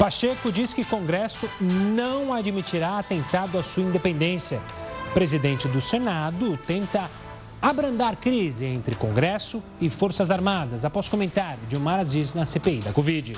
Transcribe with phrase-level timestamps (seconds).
[0.00, 4.58] Pacheco diz que Congresso não admitirá atentado à sua independência.
[5.12, 7.10] Presidente do Senado tenta
[7.60, 12.94] abrandar crise entre Congresso e Forças Armadas, após comentário de Omar Aziz na CPI da
[12.94, 13.36] Covid.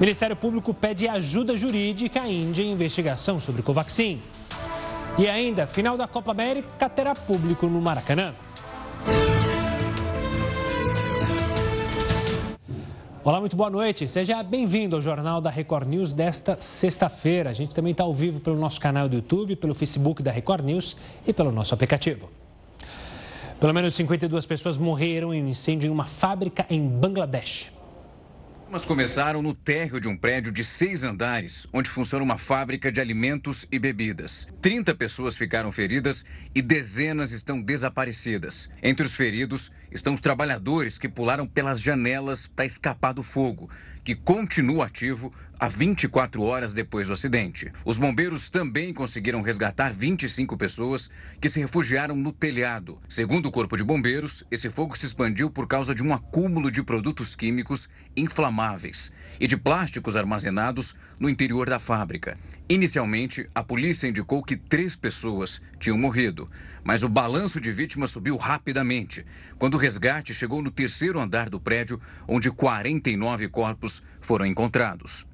[0.00, 4.22] Ministério Público pede ajuda jurídica à Índia em investigação sobre Covaxin.
[5.18, 8.32] E ainda, final da Copa América terá público no Maracanã.
[13.24, 14.08] Olá, muito boa noite.
[14.08, 17.50] Seja bem-vindo ao Jornal da Record News desta sexta-feira.
[17.50, 20.64] A gente também está ao vivo pelo nosso canal do YouTube, pelo Facebook da Record
[20.64, 22.28] News e pelo nosso aplicativo.
[23.60, 27.70] Pelo menos 52 pessoas morreram em um incêndio em uma fábrica em Bangladesh.
[28.72, 33.02] Mas começaram no térreo de um prédio de seis andares, onde funciona uma fábrica de
[33.02, 34.48] alimentos e bebidas.
[34.62, 38.70] 30 pessoas ficaram feridas e dezenas estão desaparecidas.
[38.82, 43.68] Entre os feridos estão os trabalhadores que pularam pelas janelas para escapar do fogo,
[44.04, 47.70] que continua ativo há 24 horas depois do acidente.
[47.84, 51.08] Os bombeiros também conseguiram resgatar 25 pessoas
[51.40, 52.98] que se refugiaram no telhado.
[53.08, 56.82] Segundo o Corpo de Bombeiros, esse fogo se expandiu por causa de um acúmulo de
[56.82, 62.38] produtos químicos inflamáveis e de plásticos armazenados no interior da fábrica.
[62.68, 66.50] Inicialmente, a polícia indicou que três pessoas tinham morrido,
[66.82, 69.24] mas o balanço de vítimas subiu rapidamente
[69.58, 75.26] quando o resgate chegou no terceiro andar do prédio, onde 49 corpos foram encontrados.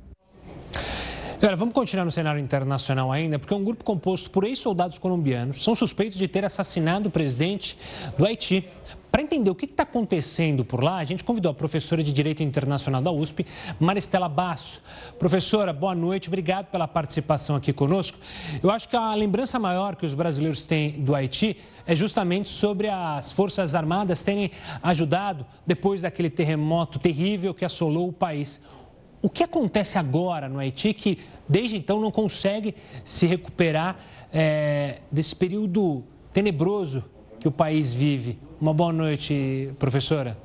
[1.39, 5.73] Agora, vamos continuar no cenário internacional ainda, porque um grupo composto por ex-soldados colombianos são
[5.73, 7.79] suspeitos de ter assassinado o presidente
[8.19, 8.69] do Haiti.
[9.11, 12.43] Para entender o que está acontecendo por lá, a gente convidou a professora de Direito
[12.43, 13.47] Internacional da USP,
[13.81, 14.83] Maristela Basso.
[15.19, 18.19] Professora, boa noite, obrigado pela participação aqui conosco.
[18.63, 22.89] Eu acho que a lembrança maior que os brasileiros têm do Haiti é justamente sobre
[22.89, 24.51] as Forças Armadas terem
[24.83, 28.61] ajudado depois daquele terremoto terrível que assolou o país.
[29.23, 33.97] O que acontece agora no Haiti que, desde então, não consegue se recuperar
[34.31, 37.03] é, desse período tenebroso
[37.41, 38.39] que o país vive?
[38.61, 40.37] Uma boa noite, professora.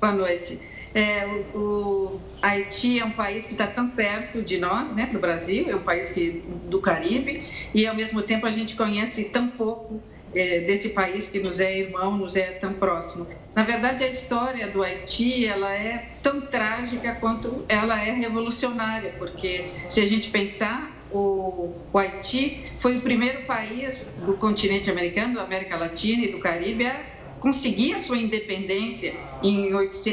[0.00, 0.58] Boa noite.
[0.94, 5.18] É, o, o, Haiti é um país que está tão perto de nós, né, do
[5.18, 7.44] Brasil, é um país que, do Caribe,
[7.74, 10.02] e ao mesmo tempo a gente conhece tão pouco
[10.34, 13.26] é, desse país que nos é irmão, nos é tão próximo.
[13.54, 19.66] Na verdade, a história do Haiti ela é tão trágica quanto ela é revolucionária, porque
[19.90, 25.42] se a gente pensar o, o, Haiti foi o primeiro país do continente americano, da
[25.42, 27.00] América Latina e do Caribe a
[27.40, 29.70] conseguir a sua independência em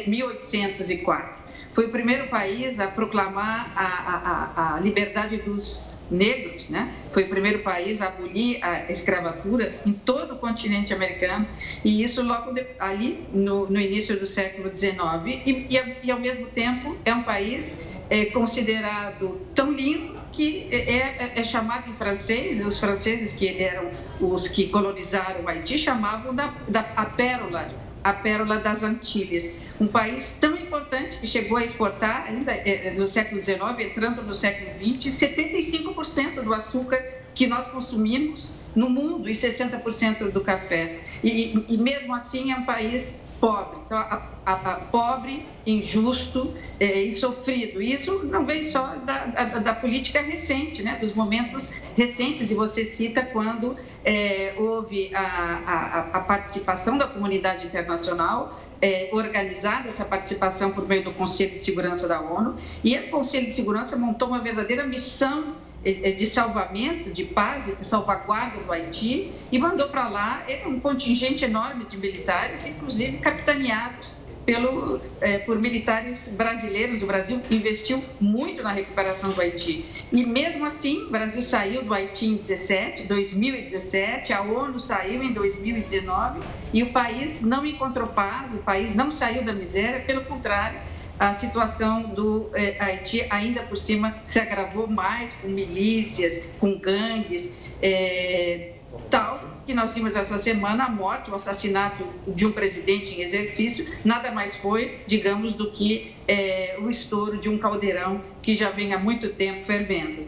[0.08, 1.44] 1804.
[1.72, 6.94] Foi o primeiro país a proclamar a, a, a liberdade dos negros, né?
[7.12, 11.48] Foi o primeiro país a abolir a escravatura em todo o continente americano
[11.84, 15.02] e isso logo de, ali no, no, início do século XIX
[15.46, 17.78] e, e, e, ao mesmo tempo é um país
[18.10, 23.92] é, considerado tão lindo que é, é, é, chamado em francês, os franceses que eram
[24.20, 27.72] os que colonizaram o Haiti chamavam da, da a pérola
[28.04, 29.54] a pérola das Antilhas.
[29.80, 34.22] Um país tão importante que chegou a exportar, ainda é, é, no século XIX, entrando
[34.22, 36.98] no século XX, 75% do açúcar
[37.34, 41.00] que nós consumimos no mundo e 60% do café.
[41.24, 43.78] E, e, mesmo assim é um país pobre.
[43.86, 47.82] Então, a, a, a pobre, injusto é, e sofrido.
[47.82, 50.98] Isso não vem só da, da, da, política recente, né?
[50.98, 58.58] dos momentos recentes, e você cita quando é, houve a, a, participação da comunidade internacional
[58.82, 63.48] é, organizada essa participação por meio do Conselho de Segurança da ONU, e o Conselho
[63.48, 65.54] de Segurança montou uma verdadeira missão
[65.84, 70.80] de salvamento, de paz e de salvaguarda do Haiti e mandou para lá é, um
[70.80, 77.02] contingente enorme de militares, inclusive capitaneados pelo, é, por militares brasileiros.
[77.02, 80.08] O Brasil investiu muito na recuperação do Haiti.
[80.12, 85.34] E mesmo assim, o Brasil saiu do Haiti em 17, 2017, a ONU saiu em
[85.34, 86.40] 2019
[86.74, 90.80] e o país não encontrou paz, o país não saiu da miséria, pelo contrário,
[91.20, 97.52] a situação do eh, Haiti ainda por cima se agravou mais com milícias, com gangues,
[97.82, 98.74] eh,
[99.10, 103.88] tal que nós vimos essa semana a morte, o assassinato de um presidente em exercício,
[104.04, 108.94] nada mais foi, digamos, do que eh, o estouro de um caldeirão que já vem
[108.94, 110.28] há muito tempo fervendo.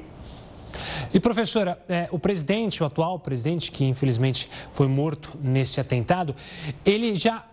[1.14, 6.36] E professora, é, o presidente, o atual presidente, que infelizmente foi morto nesse atentado,
[6.86, 7.46] ele já,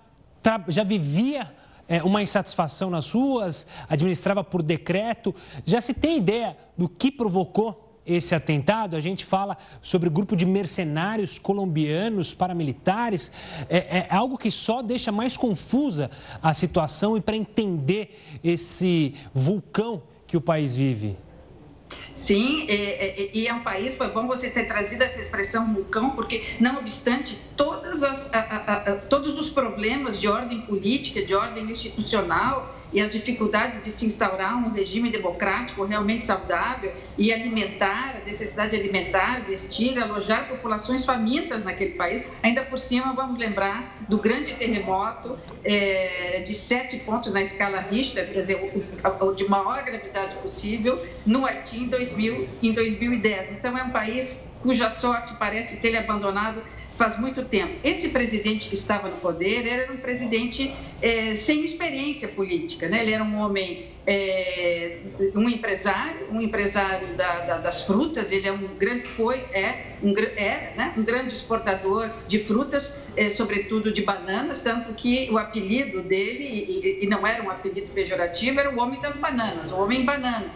[0.68, 1.50] já vivia
[1.88, 5.34] é, uma insatisfação nas ruas, administrava por decreto.
[5.64, 8.96] Já se tem ideia do que provocou esse atentado?
[8.96, 13.30] A gente fala sobre grupo de mercenários colombianos paramilitares.
[13.68, 16.10] É, é algo que só deixa mais confusa
[16.42, 21.16] a situação e para entender esse vulcão que o país vive.
[22.14, 26.10] Sim, e é, é, é, um país, foi bom você ter trazido essa expressão vulcão,
[26.10, 31.34] porque, não obstante todas as, a, a, a, todos os problemas de ordem política, de
[31.34, 38.16] ordem institucional, e as dificuldades de se instaurar um regime democrático realmente saudável e alimentar,
[38.20, 42.26] a necessidade de alimentar, vestir, alojar populações famintas naquele país.
[42.42, 48.30] Ainda por cima, vamos lembrar do grande terremoto é, de sete pontos na escala Richter,
[48.32, 48.72] quer dizer,
[49.20, 53.52] o, de maior gravidade possível, no Haiti em, 2000, em 2010.
[53.52, 56.62] Então, é um país cuja sorte parece ter abandonado
[56.96, 57.78] faz muito tempo.
[57.82, 63.02] Esse presidente que estava no poder era um presidente é, sem experiência política, né?
[63.02, 64.98] Ele era um homem, é,
[65.34, 68.30] um empresário, um empresário da, da, das frutas.
[68.30, 70.94] Ele é um grande, foi, é, um, é, né?
[70.96, 77.04] um grande exportador de frutas, é, sobretudo de bananas, tanto que o apelido dele e,
[77.04, 80.52] e, não era um apelido pejorativo, era o homem das bananas, o homem banana,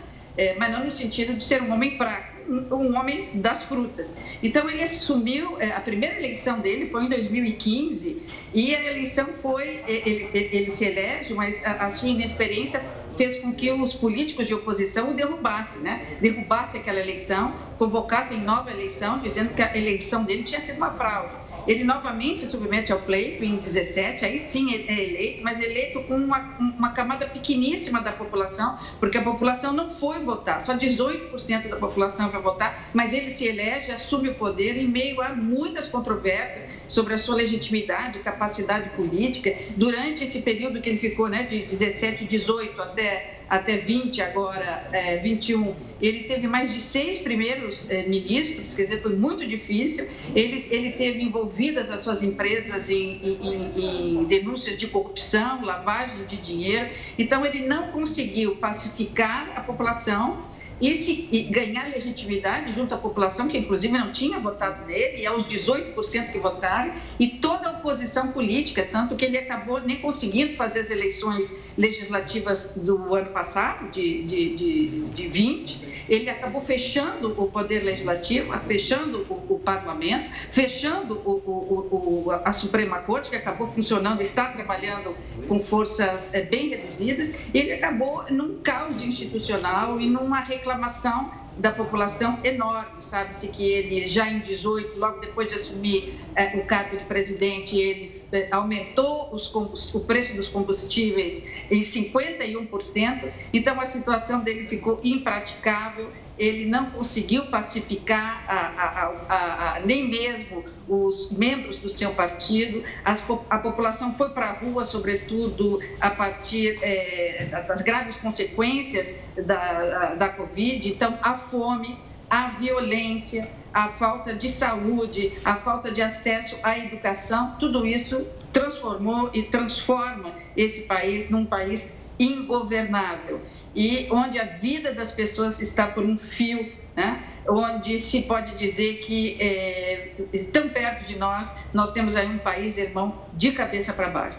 [0.59, 4.15] mas não no sentido de ser um homem fraco um homem das frutas.
[4.43, 8.23] Então ele assumiu, é, a primeira eleição dele foi em 2015
[8.55, 12.81] e a eleição foi, é, ele, ele se elege, mas a, a sua inexperiência
[13.17, 16.07] fez com que os políticos de oposição o derrubassem, né?
[16.21, 21.46] Derrubassem aquela eleição, convocassem nova eleição, dizendo que a eleição dele tinha sido uma fraude.
[21.67, 26.01] Ele novamente se submete ao pleito em 17, aí sim é, é eleito, mas eleito
[26.03, 31.69] com uma, uma camada pequeníssima da população, porque a população não foi votar, só 18%
[31.69, 35.89] da população vai votar, mas ele se elege, assume o poder em meio a muitas
[35.89, 39.55] controvérsias sobre a sua legitimidade, capacidade política.
[39.77, 45.17] Durante esse período que ele ficou, né, de 17, 18 até até 20, agora é,
[45.19, 50.07] 21, ele teve mais de seis primeiros é, ministros, quer dizer, foi muito difícil.
[50.35, 56.37] Ele, ele teve envolvidas as suas empresas em, em, em denúncias de corrupção, lavagem de
[56.37, 56.91] dinheiro.
[57.19, 60.45] Então, ele não conseguiu pacificar a população
[60.81, 65.27] e, se, e ganhar legitimidade junto à população, que inclusive não tinha votado nele, e
[65.27, 70.53] aos 18% que votaram, e toda a oposição política, tanto que ele acabou nem conseguindo
[70.55, 77.35] fazer as eleições legislativas do ano passado, de, de, de, de 20, ele acabou fechando
[77.37, 83.67] o poder legislativo, fechando o, o parlamento, fechando o, o, a Suprema Corte, que acabou
[83.67, 85.17] funcionando, está trabalhando
[85.49, 92.39] com forças é, bem reduzidas, ele acabou num caos institucional e numa reclamação da população
[92.45, 93.01] enorme.
[93.01, 97.79] Sabe-se que ele, já em 18, logo depois de assumir é, o cargo de presidente,
[97.79, 103.33] ele é, aumentou o preço dos combustíveis em 51%.
[103.55, 110.65] Então, a situação dele ficou impraticável ele não conseguiu pacificar a, a, a, nem mesmo
[110.89, 112.83] os membros do seu partido.
[113.05, 120.15] As, a população foi para a rua, sobretudo a partir é, das graves consequências da,
[120.15, 120.89] da Covid.
[120.89, 121.99] Então, a fome,
[122.29, 129.31] a violência, a falta de saúde, a falta de acesso à educação, tudo isso transformou
[129.35, 133.43] e transforma esse país num país ingovernável
[133.77, 137.23] e onde a vida das pessoas está por um fio, né?
[137.47, 140.13] onde se pode dizer que é,
[140.51, 144.39] tão perto de nós, nós temos aí um país irmão de cabeça para baixo.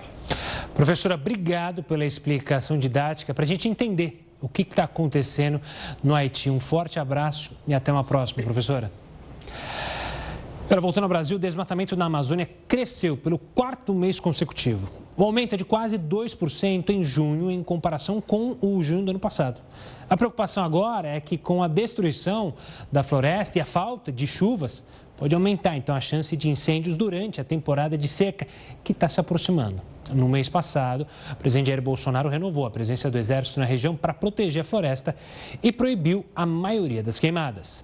[0.74, 5.62] Professora, obrigado pela explicação didática para a gente entender o que está acontecendo
[6.04, 6.50] no Haiti.
[6.50, 8.92] Um forte abraço e até uma próxima, professora.
[10.66, 15.06] Agora, voltando ao Brasil, o desmatamento na Amazônia cresceu pelo quarto mês consecutivo.
[15.18, 19.19] O aumento é de quase 2% em junho em comparação com o junho do ano
[19.19, 19.59] passado.
[20.07, 22.54] A preocupação agora é que com a destruição
[22.92, 24.83] da floresta e a falta de chuvas,
[25.18, 28.45] pode aumentar então a chance de incêndios durante a temporada de seca
[28.83, 29.81] que está se aproximando.
[30.14, 34.14] No mês passado, o presidente Jair Bolsonaro renovou a presença do Exército na região para
[34.14, 35.16] proteger a floresta
[35.64, 37.83] e proibiu a maioria das queimadas.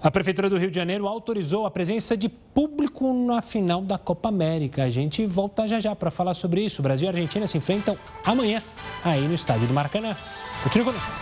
[0.00, 4.28] A Prefeitura do Rio de Janeiro autorizou a presença de público na final da Copa
[4.28, 4.84] América.
[4.84, 6.80] A gente volta já já para falar sobre isso.
[6.80, 8.62] Brasil e Argentina se enfrentam amanhã
[9.02, 10.14] aí no estádio do Maracanã.
[10.62, 11.12] Continue conosco.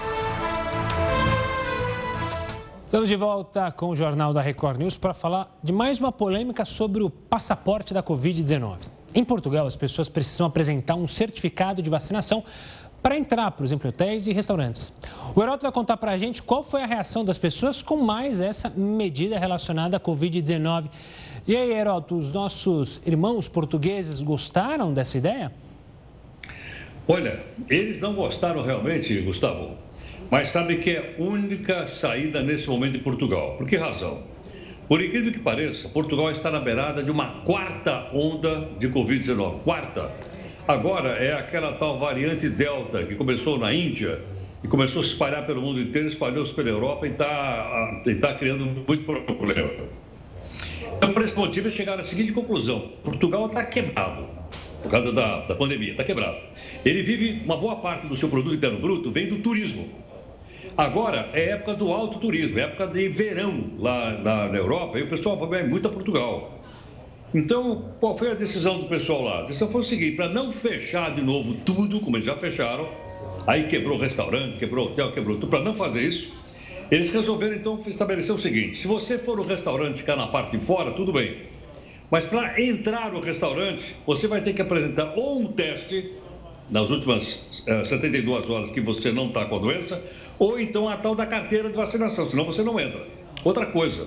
[2.85, 6.67] Estamos de volta com o Jornal da Record News para falar de mais uma polêmica
[6.67, 8.91] sobre o passaporte da Covid-19.
[9.15, 12.45] Em Portugal, as pessoas precisam apresentar um certificado de vacinação
[13.03, 14.93] para entrar, por exemplo, em hotéis e restaurantes.
[15.35, 18.41] O Heroto vai contar para a gente qual foi a reação das pessoas com mais
[18.41, 20.89] essa medida relacionada à Covid-19.
[21.47, 25.53] E aí, Heroto, os nossos irmãos portugueses gostaram dessa ideia?
[27.07, 27.39] Olha,
[27.71, 29.77] eles não gostaram realmente, Gustavo,
[30.29, 33.55] mas sabe que é a única saída nesse momento em Portugal.
[33.57, 34.25] Por que razão?
[34.89, 39.61] Por incrível que pareça, Portugal está na beirada de uma quarta onda de Covid-19.
[39.61, 40.11] Quarta.
[40.69, 44.21] Agora é aquela tal variante Delta que começou na Índia
[44.65, 48.67] e começou a se espalhar pelo mundo inteiro, espalhou-se pela Europa e está tá criando
[48.67, 49.71] muito problema.
[50.97, 54.27] Então, por esse motivo, eles chegaram à seguinte conclusão: Portugal está quebrado
[54.83, 56.37] por causa da, da pandemia, está quebrado.
[56.85, 59.89] Ele vive, uma boa parte do seu produto interno bruto vem do turismo.
[60.77, 65.03] Agora é época do alto turismo, é época de verão lá na, na Europa e
[65.03, 66.56] o pessoal vai muito a Portugal.
[67.35, 69.39] Então, qual foi a decisão do pessoal lá?
[69.41, 72.89] A decisão foi o seguinte: para não fechar de novo tudo, como eles já fecharam,
[73.47, 76.33] aí quebrou restaurante, quebrou hotel, quebrou tudo, para não fazer isso,
[76.91, 80.65] eles resolveram então estabelecer o seguinte: se você for no restaurante ficar na parte de
[80.65, 81.47] fora, tudo bem.
[82.11, 86.13] Mas para entrar no restaurante, você vai ter que apresentar ou um teste
[86.71, 87.35] nas últimas
[87.67, 90.03] uh, eh, 72 horas que você não está com a doença,
[90.39, 93.07] ou então a tal da carteira de vacinação, senão você não entra.
[93.45, 94.07] Outra coisa,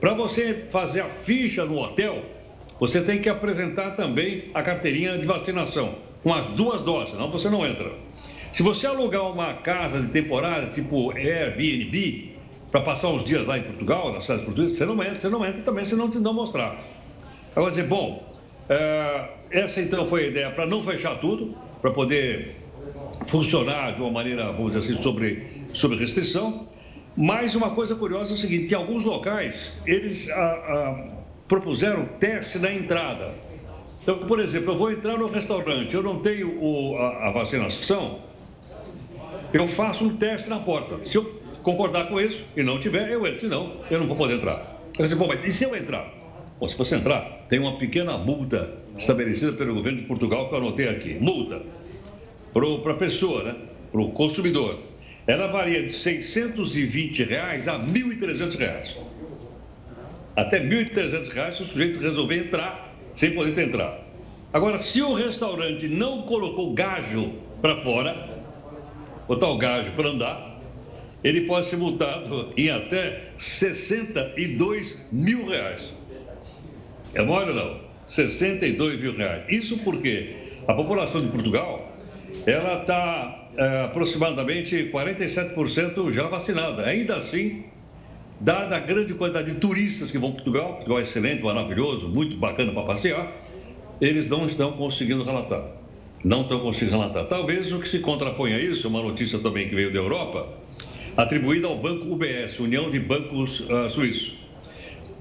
[0.00, 2.24] para você fazer a ficha no hotel,
[2.78, 7.48] você tem que apresentar também a carteirinha de vacinação, com as duas doses, senão você
[7.48, 7.90] não entra.
[8.52, 12.32] Se você alugar uma casa de temporada, tipo Airbnb,
[12.70, 15.46] para passar uns dias lá em Portugal, na cidade portuguesa, você não entra, você não
[15.46, 16.76] entra também se não te não mostrar.
[17.54, 18.26] Aí vai dizer, bom,
[18.68, 22.56] é, essa então foi a ideia para não fechar tudo, para poder
[23.26, 26.68] funcionar de uma maneira, vamos dizer assim, sobre, sobre restrição.
[27.16, 31.17] Mas uma coisa curiosa é o seguinte: em alguns locais, eles ah, ah,
[31.48, 33.34] propuseram teste na entrada.
[34.02, 38.20] Então, por exemplo, eu vou entrar no restaurante, eu não tenho o, a, a, vacinação,
[39.52, 41.02] eu faço um teste na porta.
[41.02, 44.34] Se eu concordar com isso e não tiver, eu entro, senão eu não vou poder
[44.34, 44.80] entrar.
[44.98, 46.12] Eu disse, mas e se eu entrar?
[46.60, 50.58] Bom, se você entrar, tem uma pequena multa estabelecida pelo governo de Portugal que eu
[50.58, 51.14] anotei aqui.
[51.14, 51.62] Multa
[52.52, 53.54] para a pessoa, né?
[53.92, 54.78] para o consumidor.
[55.26, 58.98] Ela varia de 620 reais a 1.300 reais.
[60.38, 64.00] Até 1.300 reais se o sujeito resolver entrar sem poder entrar.
[64.52, 68.38] Agora, se o restaurante não colocou gajo para fora,
[69.26, 70.60] botar o gajo para andar,
[71.24, 75.92] ele pode ser multado em até 62 mil reais.
[77.14, 77.80] É mole ou não?
[78.08, 79.42] 62 mil reais.
[79.48, 80.36] Isso porque
[80.68, 81.96] a população de Portugal,
[82.46, 86.84] ela está é, aproximadamente 47% já vacinada.
[86.86, 87.64] Ainda assim,
[88.40, 92.36] dada a grande quantidade de turistas que vão para Portugal, Portugal é excelente, maravilhoso, muito
[92.36, 93.32] bacana para passear,
[94.00, 95.64] eles não estão conseguindo relatar.
[96.24, 97.26] Não estão conseguindo relatar.
[97.26, 100.48] Talvez o que se contrapõe a isso, uma notícia também que veio da Europa,
[101.16, 104.38] atribuída ao Banco UBS, União de Bancos uh, Suíços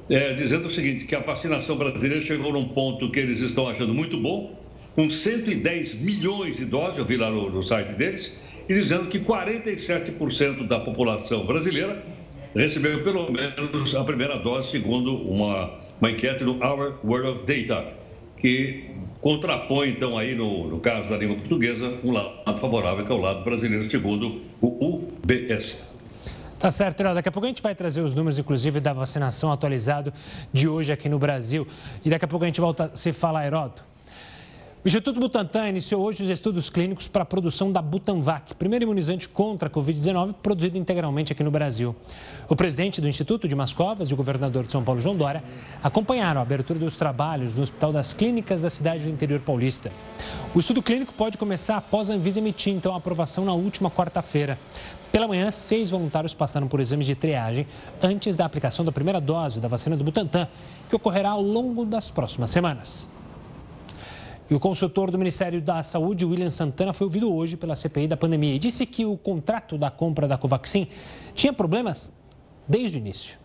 [0.09, 3.93] é, dizendo o seguinte, que a vacinação brasileira chegou num ponto que eles estão achando
[3.93, 4.57] muito bom,
[4.95, 9.19] com 110 milhões de doses, eu vi lá no, no site deles, e dizendo que
[9.19, 12.03] 47% da população brasileira
[12.57, 15.71] recebeu pelo menos a primeira dose, segundo uma,
[16.01, 17.93] uma enquete do Our World of Data,
[18.37, 23.15] que contrapõe, então, aí, no, no caso da língua portuguesa, um lado favorável, que é
[23.15, 25.77] o lado brasileiro, segundo o UBS.
[26.59, 27.13] Tá certo, Herói.
[27.13, 30.11] Daqui a pouco a gente vai trazer os números, inclusive, da vacinação atualizado
[30.51, 31.67] de hoje aqui no Brasil.
[32.03, 33.83] E daqui a pouco a gente volta a se falar, Heródoto.
[34.83, 39.27] O Instituto Butantan iniciou hoje os estudos clínicos para a produção da Butanvac, primeiro imunizante
[39.27, 41.95] contra a Covid-19 produzido integralmente aqui no Brasil.
[42.47, 45.43] O presidente do Instituto, Dimas Covas, e o governador de São Paulo, João Dória,
[45.81, 49.91] acompanharam a abertura dos trabalhos no Hospital das Clínicas da cidade do interior paulista.
[50.53, 54.59] O estudo clínico pode começar após a Anvisa emitir, então, a aprovação na última quarta-feira.
[55.11, 57.65] Pela manhã, seis voluntários passaram por exames de triagem
[58.01, 60.47] antes da aplicação da primeira dose da vacina do Butantan,
[60.87, 63.16] que ocorrerá ao longo das próximas semanas.
[64.49, 68.15] E o consultor do Ministério da Saúde, William Santana, foi ouvido hoje pela CPI da
[68.15, 70.87] pandemia e disse que o contrato da compra da Covaxin
[71.33, 72.13] tinha problemas
[72.67, 73.37] desde o início.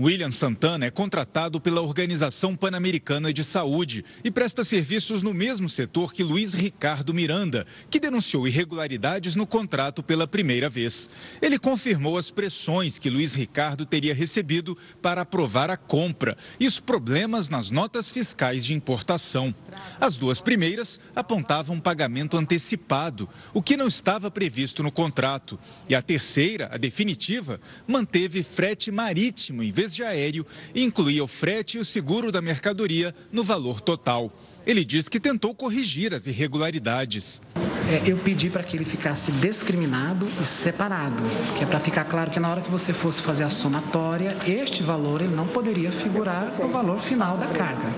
[0.00, 6.14] William Santana é contratado pela Organização Pan-Americana de Saúde e presta serviços no mesmo setor
[6.14, 11.10] que Luiz Ricardo Miranda, que denunciou irregularidades no contrato pela primeira vez.
[11.42, 16.80] Ele confirmou as pressões que Luiz Ricardo teria recebido para aprovar a compra e os
[16.80, 19.54] problemas nas notas fiscais de importação.
[20.00, 25.60] As duas primeiras apontavam pagamento antecipado, o que não estava previsto no contrato.
[25.90, 31.28] E a terceira, a definitiva, manteve frete marítimo em vez de aéreo e incluía o
[31.28, 34.32] frete e o seguro da mercadoria no valor total.
[34.66, 37.40] Ele diz que tentou corrigir as irregularidades.
[37.88, 41.22] É, eu pedi para que ele ficasse discriminado e separado,
[41.56, 44.82] que é para ficar claro que na hora que você fosse fazer a somatória, este
[44.82, 47.92] valor ele não poderia figurar no valor final da carga.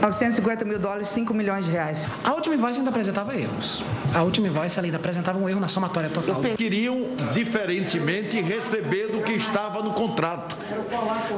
[0.00, 2.06] 950 mil dólares, 5 milhões de reais.
[2.24, 3.82] A última invoice ainda apresentava erros.
[4.14, 6.40] A última invoice ainda apresentava um erro na somatória total.
[6.56, 10.56] Queriam, diferentemente, receber do que estava no contrato.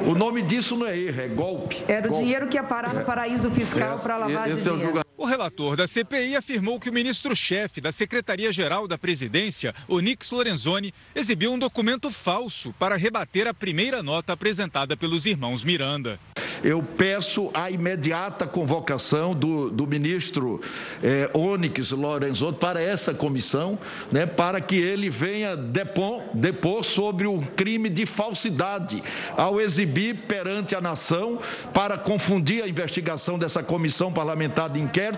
[0.06, 1.84] O nome disso não é erro, é golpe.
[1.86, 2.16] Era golpe.
[2.16, 5.09] o dinheiro que ia parar no paraíso fiscal para lavar esse é dinheiro.
[5.20, 11.52] O relator da CPI afirmou que o ministro-chefe da Secretaria-Geral da Presidência, Onix Lorenzoni, exibiu
[11.52, 16.18] um documento falso para rebater a primeira nota apresentada pelos irmãos Miranda.
[16.62, 20.60] Eu peço a imediata convocação do, do ministro
[21.02, 23.78] eh, Onyx Lorenzoni para essa comissão,
[24.12, 29.02] né, para que ele venha depor, depor sobre o crime de falsidade
[29.36, 31.38] ao exibir perante a nação,
[31.72, 35.09] para confundir a investigação dessa comissão parlamentar de inquérito,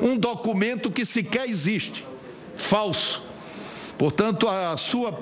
[0.00, 2.06] um documento que sequer existe,
[2.56, 3.22] falso.
[3.98, 5.12] Portanto, a sua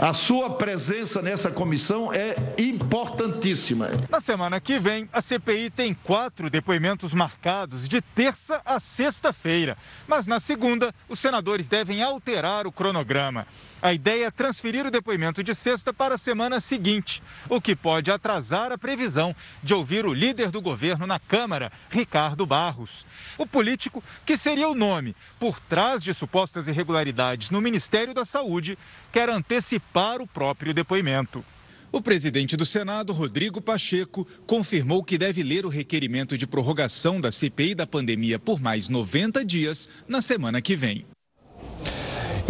[0.00, 3.90] a sua presença nessa comissão é importantíssima.
[4.08, 9.76] Na semana que vem, a CPI tem quatro depoimentos marcados de terça a sexta-feira.
[10.08, 13.46] Mas na segunda, os senadores devem alterar o cronograma.
[13.82, 18.10] A ideia é transferir o depoimento de sexta para a semana seguinte, o que pode
[18.10, 23.06] atrasar a previsão de ouvir o líder do governo na Câmara, Ricardo Barros.
[23.38, 28.76] O político, que seria o nome por trás de supostas irregularidades no Ministério da Saúde,
[29.10, 31.42] quer antecipar o próprio depoimento.
[31.90, 37.32] O presidente do Senado, Rodrigo Pacheco, confirmou que deve ler o requerimento de prorrogação da
[37.32, 41.04] CPI da pandemia por mais 90 dias na semana que vem.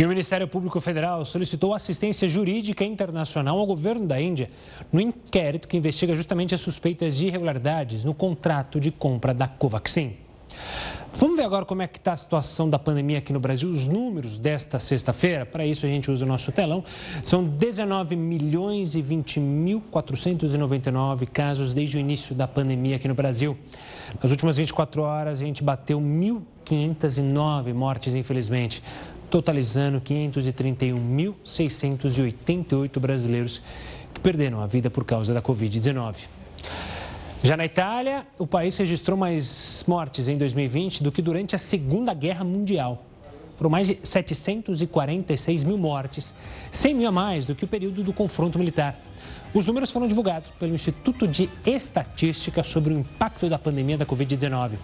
[0.01, 4.51] E o Ministério Público Federal solicitou assistência jurídica internacional ao governo da Índia
[4.91, 10.15] no inquérito que investiga justamente as suspeitas de irregularidades no contrato de compra da Covaxin.
[11.13, 13.87] Vamos ver agora como é que está a situação da pandemia aqui no Brasil, os
[13.87, 15.45] números desta sexta-feira.
[15.45, 16.83] Para isso a gente usa o nosso telão.
[17.23, 23.15] São 19 milhões e 20 mil 499 casos desde o início da pandemia aqui no
[23.15, 23.55] Brasil.
[24.23, 28.83] Nas últimas 24 horas a gente bateu 1.509 mortes, infelizmente
[29.31, 33.63] totalizando 531.688 brasileiros
[34.13, 36.27] que perderam a vida por causa da Covid-19.
[37.43, 42.13] Já na Itália, o país registrou mais mortes em 2020 do que durante a Segunda
[42.13, 43.03] Guerra Mundial.
[43.57, 46.35] Foram mais de 746 mil mortes,
[46.71, 48.95] 100 mil a mais do que o período do confronto militar.
[49.53, 54.75] Os números foram divulgados pelo Instituto de Estatística sobre o impacto da pandemia da Covid-19.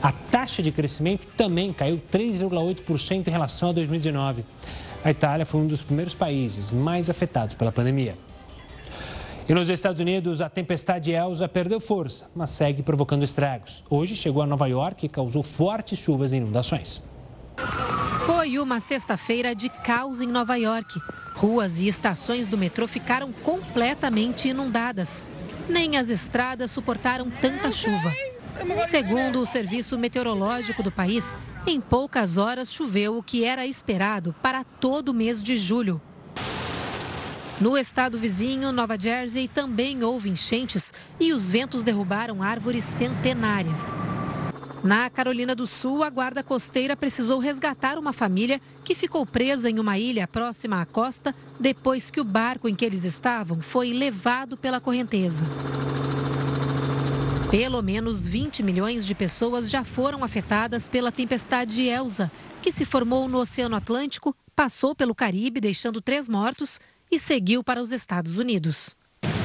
[0.00, 4.44] A taxa de crescimento também caiu 3,8% em relação a 2019.
[5.04, 8.16] A Itália foi um dos primeiros países mais afetados pela pandemia.
[9.48, 13.82] E nos Estados Unidos, a tempestade Elsa perdeu força, mas segue provocando estragos.
[13.90, 17.02] Hoje chegou a Nova York e causou fortes chuvas e inundações.
[18.26, 21.00] Foi uma sexta-feira de caos em Nova York.
[21.34, 25.28] Ruas e estações do metrô ficaram completamente inundadas.
[25.68, 28.12] Nem as estradas suportaram tanta chuva.
[28.86, 31.34] Segundo o Serviço Meteorológico do país,
[31.66, 36.00] em poucas horas choveu o que era esperado para todo o mês de julho.
[37.60, 43.98] No estado vizinho, Nova Jersey, também houve enchentes e os ventos derrubaram árvores centenárias.
[44.84, 49.78] Na Carolina do Sul, a guarda costeira precisou resgatar uma família que ficou presa em
[49.78, 54.58] uma ilha próxima à costa depois que o barco em que eles estavam foi levado
[54.58, 55.42] pela correnteza.
[57.50, 63.26] Pelo menos 20 milhões de pessoas já foram afetadas pela tempestade Elsa, que se formou
[63.26, 66.78] no Oceano Atlântico, passou pelo Caribe, deixando três mortos,
[67.10, 68.94] e seguiu para os Estados Unidos.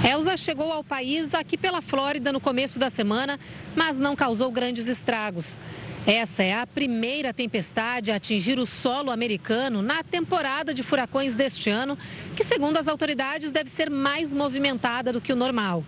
[0.04, 3.38] Elsa chegou ao país aqui pela Flórida no começo da semana,
[3.76, 5.60] mas não causou grandes estragos.
[6.08, 11.70] Essa é a primeira tempestade a atingir o solo americano na temporada de furacões deste
[11.70, 11.98] ano,
[12.34, 15.84] que, segundo as autoridades, deve ser mais movimentada do que o normal.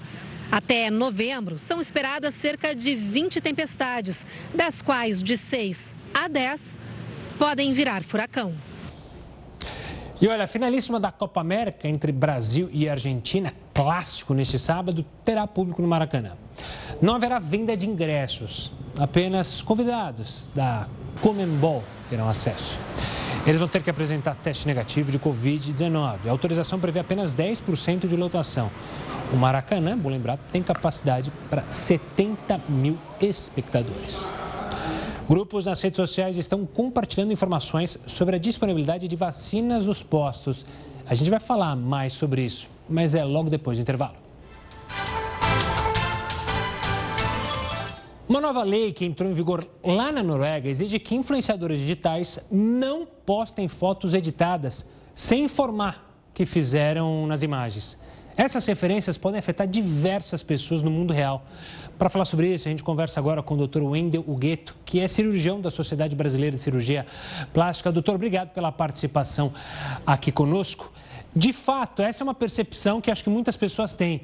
[0.52, 6.78] Até novembro, são esperadas cerca de 20 tempestades, das quais de 6 a 10
[7.40, 8.54] podem virar furacão.
[10.22, 15.48] E olha, a finalíssima da Copa América entre Brasil e Argentina, clássico neste sábado, terá
[15.48, 16.34] público no Maracanã.
[17.02, 20.88] Não haverá venda de ingressos, apenas convidados da
[21.22, 22.78] Comembol terão acesso.
[23.48, 26.28] Eles vão ter que apresentar teste negativo de Covid-19.
[26.28, 28.70] A autorização prevê apenas 10% de lotação.
[29.34, 34.32] O Maracanã, bom lembrar, tem capacidade para 70 mil espectadores.
[35.30, 40.66] Grupos nas redes sociais estão compartilhando informações sobre a disponibilidade de vacinas nos postos.
[41.06, 44.16] A gente vai falar mais sobre isso, mas é logo depois do intervalo.
[48.28, 53.06] Uma nova lei que entrou em vigor lá na Noruega exige que influenciadores digitais não
[53.06, 58.00] postem fotos editadas sem informar que fizeram nas imagens.
[58.42, 61.46] Essas referências podem afetar diversas pessoas no mundo real.
[61.96, 63.84] Para falar sobre isso, a gente conversa agora com o Dr.
[63.84, 67.06] Wendel Hugueto, que é cirurgião da Sociedade Brasileira de Cirurgia
[67.54, 67.92] Plástica.
[67.92, 69.54] Doutor, obrigado pela participação
[70.04, 70.92] aqui conosco.
[71.36, 74.22] De fato, essa é uma percepção que acho que muitas pessoas têm,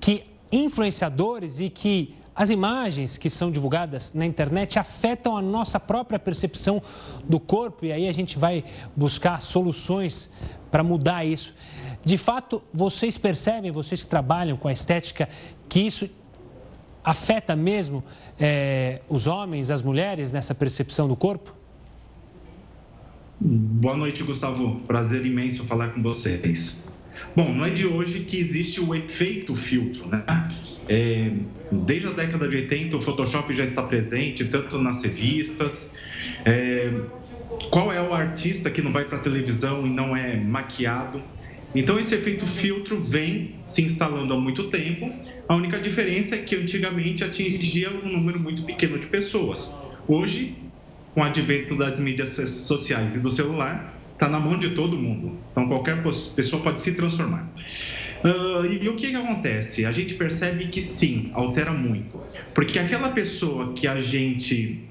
[0.00, 6.18] que influenciadores e que as imagens que são divulgadas na internet afetam a nossa própria
[6.18, 6.82] percepção
[7.24, 8.64] do corpo e aí a gente vai
[8.96, 10.30] buscar soluções
[10.70, 11.54] para mudar isso.
[12.04, 15.28] De fato, vocês percebem, vocês que trabalham com a estética,
[15.68, 16.08] que isso
[17.04, 18.02] afeta mesmo
[18.38, 21.54] é, os homens, as mulheres nessa percepção do corpo?
[23.40, 24.80] Boa noite, Gustavo.
[24.80, 26.84] Prazer imenso falar com vocês.
[27.34, 30.24] Bom, não é de hoje que existe o efeito filtro, né?
[30.88, 31.32] É,
[31.70, 35.90] desde a década de 80, o Photoshop já está presente, tanto nas revistas.
[36.44, 36.92] É,
[37.70, 41.22] qual é o artista que não vai para a televisão e não é maquiado?
[41.72, 45.08] Então, esse efeito filtro vem se instalando há muito tempo.
[45.48, 49.70] A única diferença é que antigamente atingia um número muito pequeno de pessoas.
[50.08, 50.56] Hoje,
[51.14, 52.30] com o advento das mídias
[52.66, 55.38] sociais e do celular, está na mão de todo mundo.
[55.50, 57.50] Então, qualquer pessoa pode se transformar.
[58.22, 59.86] Uh, e, o que, que acontece?
[59.86, 62.20] A gente percebe que sim, altera muito.
[62.54, 64.84] Porque aquela pessoa que a gente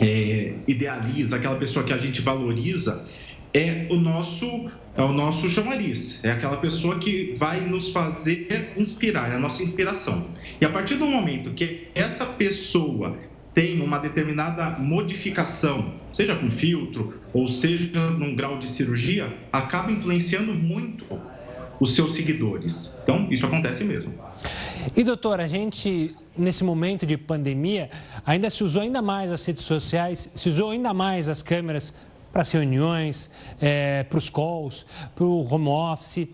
[0.00, 3.06] é, idealiza, aquela pessoa que a gente valoriza,
[3.52, 9.32] é o nosso é o nosso chamariz, é aquela pessoa que vai nos fazer inspirar,
[9.32, 10.26] é a nossa inspiração.
[10.60, 13.16] E a partir do momento que essa pessoa
[13.54, 20.54] tem uma determinada modificação, seja com filtro ou seja num grau de cirurgia, acaba influenciando
[20.54, 21.04] muito
[21.78, 22.96] os seus seguidores.
[23.02, 24.14] Então, isso acontece mesmo.
[24.96, 27.90] E doutor, a gente nesse momento de pandemia
[28.24, 31.92] ainda se usou ainda mais as redes sociais, se usou ainda mais as câmeras
[32.32, 36.28] para as reuniões, é, para os calls, para o home office.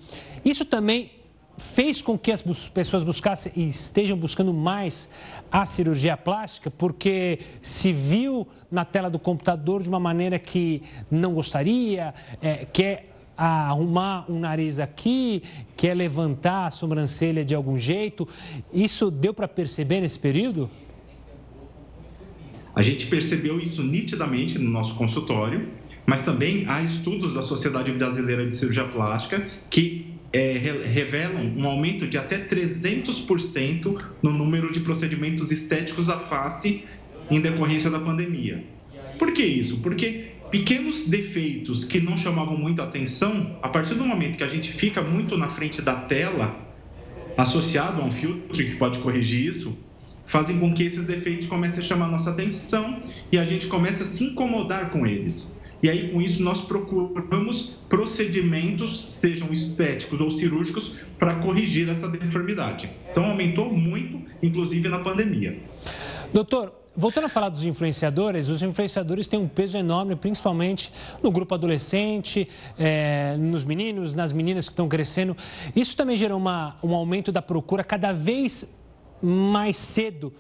[0.45, 1.11] Isso também
[1.59, 2.43] fez com que as
[2.73, 5.09] pessoas buscassem e estejam buscando mais
[5.51, 11.35] a cirurgia plástica, porque se viu na tela do computador de uma maneira que não
[11.35, 15.43] gostaria, é, quer arrumar um nariz aqui,
[15.77, 18.27] quer levantar a sobrancelha de algum jeito.
[18.73, 20.71] Isso deu para perceber nesse período?
[22.75, 25.69] A gente percebeu isso nitidamente no nosso consultório
[26.09, 32.07] mas também há estudos da Sociedade Brasileira de Cirurgia Plástica que é, revelam um aumento
[32.07, 36.85] de até 300% no número de procedimentos estéticos à face
[37.31, 38.65] em decorrência da pandemia.
[39.19, 39.79] Por que isso?
[39.79, 44.73] Porque pequenos defeitos que não chamavam muita atenção, a partir do momento que a gente
[44.73, 46.67] fica muito na frente da tela,
[47.37, 49.79] associado a um filtro que pode corrigir isso,
[50.27, 54.07] fazem com que esses defeitos comecem a chamar nossa atenção e a gente comece a
[54.07, 55.51] se incomodar com eles.
[55.83, 62.91] E aí, com isso, nós procuramos procedimentos, sejam estéticos ou cirúrgicos, para corrigir essa deformidade.
[63.11, 65.59] Então, aumentou muito, inclusive na pandemia.
[66.33, 71.55] Doutor, voltando a falar dos influenciadores, os influenciadores têm um peso enorme, principalmente no grupo
[71.55, 75.37] adolescente, é, nos meninos, nas meninas que estão crescendo.
[75.77, 78.69] Isso também gerou uma, um aumento da procura cada vez
[79.23, 80.33] mais cedo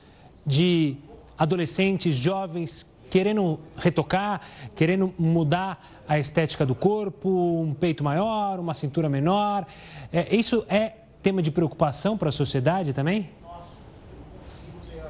[0.45, 0.97] de
[1.39, 4.41] adolescentes, jovens querendo retocar,
[4.75, 7.29] querendo mudar a estética do corpo,
[7.63, 9.67] um peito maior, uma cintura menor.
[10.13, 10.93] É, isso é
[11.23, 13.31] tema de preocupação para a sociedade também?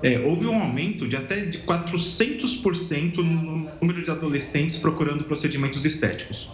[0.02, 6.48] É, houve um aumento de até de 400% no número de adolescentes procurando procedimentos estéticos.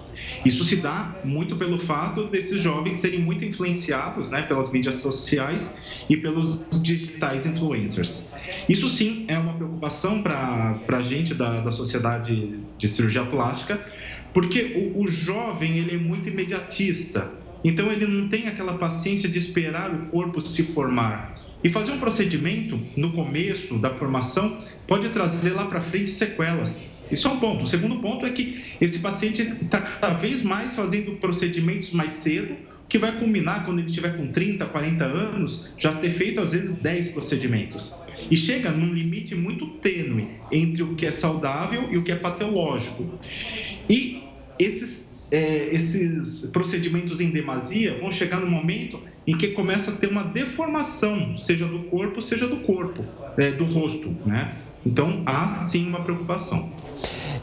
[0.44, 5.74] Isso se dá muito pelo fato desses jovens serem muito influenciados né, pelas mídias sociais
[6.08, 8.26] e pelos digitais influencers.
[8.68, 13.84] Isso sim é uma preocupação para a gente da, da sociedade de cirurgia plástica,
[14.32, 17.30] porque o, o jovem ele é muito imediatista,
[17.64, 21.34] então ele não tem aquela paciência de esperar o corpo se formar.
[21.62, 26.78] E fazer um procedimento no começo da formação pode trazer lá para frente sequelas.
[27.14, 27.64] Isso é um ponto.
[27.64, 32.56] O segundo ponto é que esse paciente está cada vez mais fazendo procedimentos mais cedo,
[32.88, 36.78] que vai culminar quando ele estiver com 30, 40 anos, já ter feito às vezes
[36.78, 37.96] 10 procedimentos.
[38.30, 42.16] E chega num limite muito tênue entre o que é saudável e o que é
[42.16, 43.18] patológico.
[43.88, 44.22] E
[44.58, 50.08] esses, é, esses procedimentos em demasia vão chegar no momento em que começa a ter
[50.08, 53.04] uma deformação, seja do corpo, seja do corpo,
[53.38, 54.56] é, do rosto, né?
[54.84, 56.70] Então, há sim uma preocupação.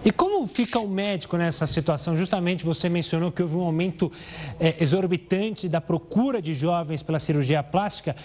[0.03, 2.17] E como fica o médico nessa situação?
[2.17, 4.11] Justamente você mencionou que houve um aumento
[4.59, 8.15] é, exorbitante da procura de jovens pela cirurgia plástica.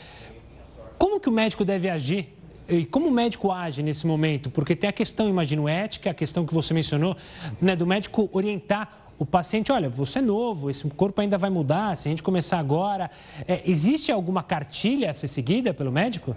[0.98, 2.34] Como que o médico deve agir?
[2.68, 4.50] E como o médico age nesse momento?
[4.50, 7.16] Porque tem a questão, imagino, ética, a questão que você mencionou,
[7.60, 11.96] né, do médico orientar o paciente, olha, você é novo, esse corpo ainda vai mudar,
[11.96, 13.10] se a gente começar agora.
[13.46, 16.34] É, existe alguma cartilha a ser seguida pelo médico?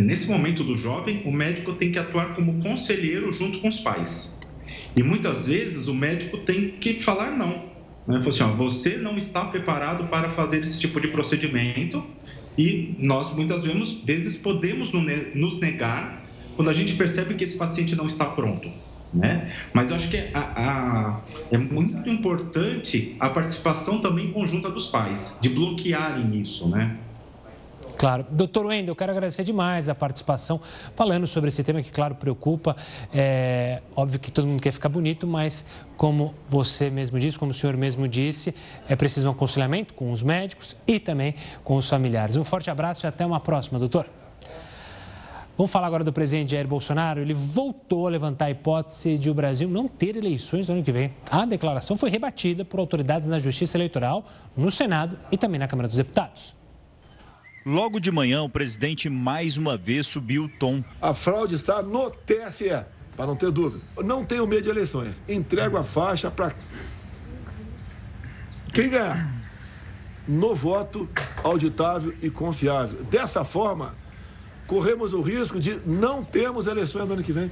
[0.00, 4.36] Nesse momento do jovem, o médico tem que atuar como conselheiro junto com os pais.
[4.96, 7.70] E muitas vezes o médico tem que falar não.
[8.06, 8.22] Né?
[8.26, 12.04] Assim, ó, você não está preparado para fazer esse tipo de procedimento
[12.58, 16.24] E nós muitas vezes podemos nos negar
[16.56, 18.68] quando a gente percebe que esse paciente não está pronto.
[19.12, 19.52] Né?
[19.72, 24.88] Mas eu acho que é, a, a, é muito importante a participação também conjunta dos
[24.88, 26.96] pais, de bloquearem isso, né?
[28.00, 28.24] Claro.
[28.30, 30.58] Doutor Wendel, eu quero agradecer demais a participação,
[30.96, 32.74] falando sobre esse tema que, claro, preocupa.
[33.12, 35.66] É óbvio que todo mundo quer ficar bonito, mas
[35.98, 38.54] como você mesmo disse, como o senhor mesmo disse,
[38.88, 42.36] é preciso um aconselhamento com os médicos e também com os familiares.
[42.36, 44.06] Um forte abraço e até uma próxima, doutor.
[45.54, 47.20] Vamos falar agora do presidente Jair Bolsonaro.
[47.20, 50.90] Ele voltou a levantar a hipótese de o Brasil não ter eleições no ano que
[50.90, 51.12] vem.
[51.30, 54.24] A declaração foi rebatida por autoridades na Justiça Eleitoral,
[54.56, 56.58] no Senado e também na Câmara dos Deputados.
[57.64, 60.82] Logo de manhã, o presidente mais uma vez subiu o tom.
[61.00, 62.84] A fraude está no TSE,
[63.16, 63.82] para não ter dúvida.
[63.98, 65.20] Não tenho medo de eleições.
[65.28, 66.54] Entrego a faixa para
[68.72, 69.30] quem ganhar.
[70.26, 71.08] No voto
[71.42, 73.02] auditável e confiável.
[73.04, 73.94] Dessa forma,
[74.66, 77.50] corremos o risco de não termos eleições no ano que vem.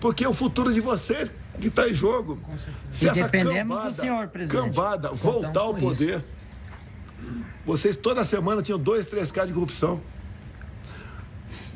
[0.00, 2.40] Porque é o futuro de vocês que está em jogo.
[2.92, 4.62] Se essa cambada, do senhor, presidente.
[4.62, 6.18] cambada voltar ao poder.
[6.18, 6.39] Isso
[7.70, 10.00] vocês toda semana tinham dois, três casos de corrupção.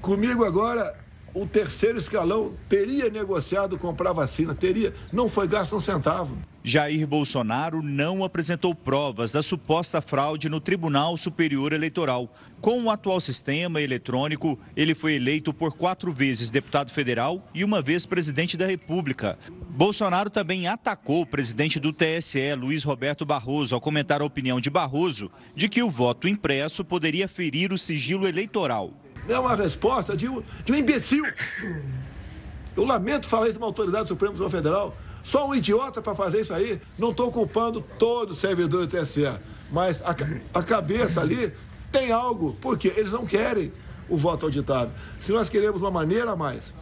[0.02, 0.98] Comigo agora,
[1.34, 6.38] o terceiro escalão teria negociado comprar vacina, teria, não foi gasto um centavo.
[6.66, 12.34] Jair Bolsonaro não apresentou provas da suposta fraude no Tribunal Superior Eleitoral.
[12.58, 17.82] Com o atual sistema eletrônico, ele foi eleito por quatro vezes deputado federal e uma
[17.82, 19.38] vez presidente da República.
[19.68, 24.70] Bolsonaro também atacou o presidente do TSE, Luiz Roberto Barroso, ao comentar a opinião de
[24.70, 28.94] Barroso de que o voto impresso poderia ferir o sigilo eleitoral.
[29.28, 31.24] É uma resposta de um, de um imbecil.
[32.76, 36.42] Eu lamento falar isso de uma autoridade suprema do Federal só um idiota para fazer
[36.42, 36.80] isso aí.
[36.98, 39.26] Não estou culpando todo o servidor do TSE,
[39.72, 40.14] mas a,
[40.52, 41.52] a cabeça ali
[41.90, 43.72] tem algo, porque eles não querem
[44.08, 44.92] o voto auditado.
[45.18, 46.74] Se nós queremos uma maneira a mais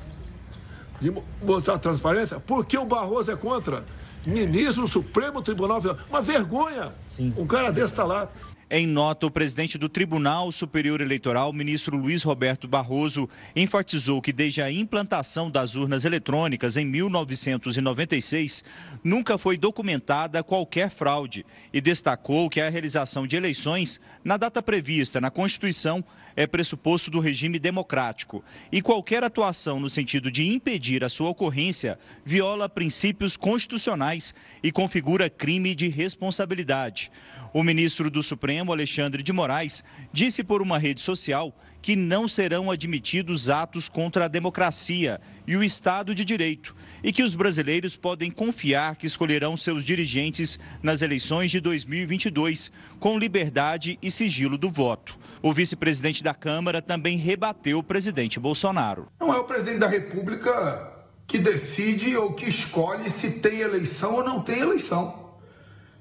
[1.00, 3.84] de mostrar transparência, por que o Barroso é contra?
[4.26, 6.04] Ministro do Supremo Tribunal Federal.
[6.10, 6.90] Uma vergonha!
[7.16, 7.32] Sim.
[7.36, 8.28] Um cara desse está lá.
[8.74, 14.62] Em nota, o presidente do Tribunal Superior Eleitoral, ministro Luiz Roberto Barroso, enfatizou que desde
[14.62, 18.64] a implantação das urnas eletrônicas em 1996,
[19.04, 25.20] nunca foi documentada qualquer fraude e destacou que a realização de eleições na data prevista
[25.20, 26.02] na Constituição
[26.36, 31.98] é pressuposto do regime democrático e qualquer atuação no sentido de impedir a sua ocorrência
[32.24, 37.10] viola princípios constitucionais e configura crime de responsabilidade.
[37.52, 42.70] O ministro do Supremo, Alexandre de Moraes, disse por uma rede social que não serão
[42.70, 48.30] admitidos atos contra a democracia e o Estado de Direito e que os brasileiros podem
[48.30, 55.18] confiar que escolherão seus dirigentes nas eleições de 2022 com liberdade e sigilo do voto.
[55.42, 59.08] O vice-presidente da Câmara também rebateu o presidente Bolsonaro.
[59.20, 60.92] Não é o presidente da República
[61.26, 65.32] que decide ou que escolhe se tem eleição ou não tem eleição.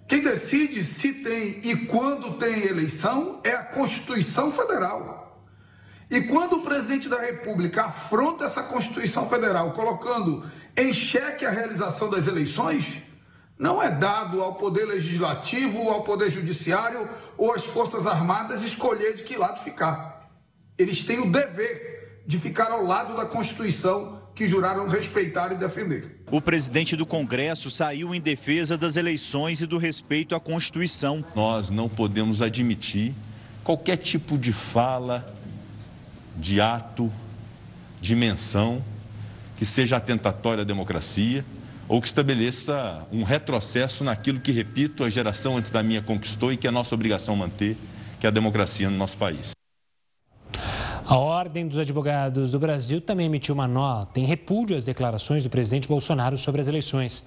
[0.07, 5.30] Quem decide se tem e quando tem eleição é a Constituição Federal.
[6.11, 10.45] E quando o presidente da República afronta essa Constituição Federal, colocando
[10.77, 12.97] em xeque a realização das eleições,
[13.57, 19.23] não é dado ao Poder Legislativo, ao Poder Judiciário ou às Forças Armadas escolher de
[19.23, 20.29] que lado ficar.
[20.77, 26.23] Eles têm o dever de ficar ao lado da Constituição que juraram respeitar e defender.
[26.29, 31.23] O presidente do Congresso saiu em defesa das eleições e do respeito à Constituição.
[31.33, 33.13] Nós não podemos admitir
[33.63, 35.33] qualquer tipo de fala,
[36.37, 37.11] de ato,
[38.01, 38.81] de menção
[39.57, 41.45] que seja atentatória à democracia
[41.87, 46.57] ou que estabeleça um retrocesso naquilo que, repito, a geração antes da minha conquistou e
[46.57, 47.77] que é nossa obrigação manter,
[48.19, 49.51] que é a democracia no nosso país.
[51.05, 55.49] A Ordem dos Advogados do Brasil também emitiu uma nota em repúdio às declarações do
[55.49, 57.21] presidente Bolsonaro sobre as eleições.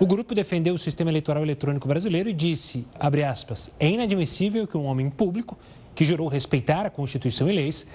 [0.00, 4.76] O grupo defendeu o sistema eleitoral eletrônico brasileiro e disse, abre aspas, é inadmissível que
[4.76, 5.56] um homem público,
[5.94, 7.86] que jurou respeitar a Constituição e leis,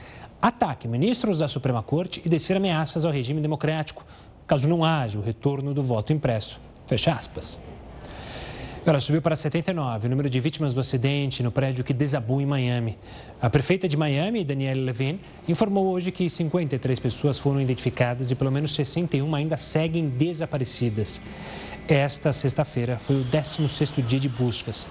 [0.47, 4.05] ataque ministros da Suprema Corte e desfira ameaças ao regime democrático,
[4.45, 6.61] caso não haja o retorno do voto impresso.
[6.85, 7.59] Fecha aspas.
[8.83, 12.45] Agora, subiu para 79 o número de vítimas do acidente no prédio que desabou em
[12.45, 12.95] Miami.
[13.41, 18.51] A prefeita de Miami, Danielle Levine, informou hoje que 53 pessoas foram identificadas e pelo
[18.51, 21.19] menos 61 ainda seguem desaparecidas.
[21.87, 24.85] Esta sexta-feira foi o 16º dia de buscas.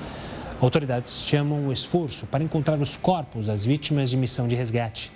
[0.60, 5.10] Autoridades chamam o esforço para encontrar os corpos das vítimas de missão de resgate.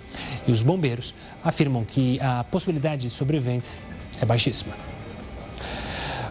[0.47, 3.81] E os bombeiros afirmam que a possibilidade de sobreviventes
[4.21, 4.73] é baixíssima.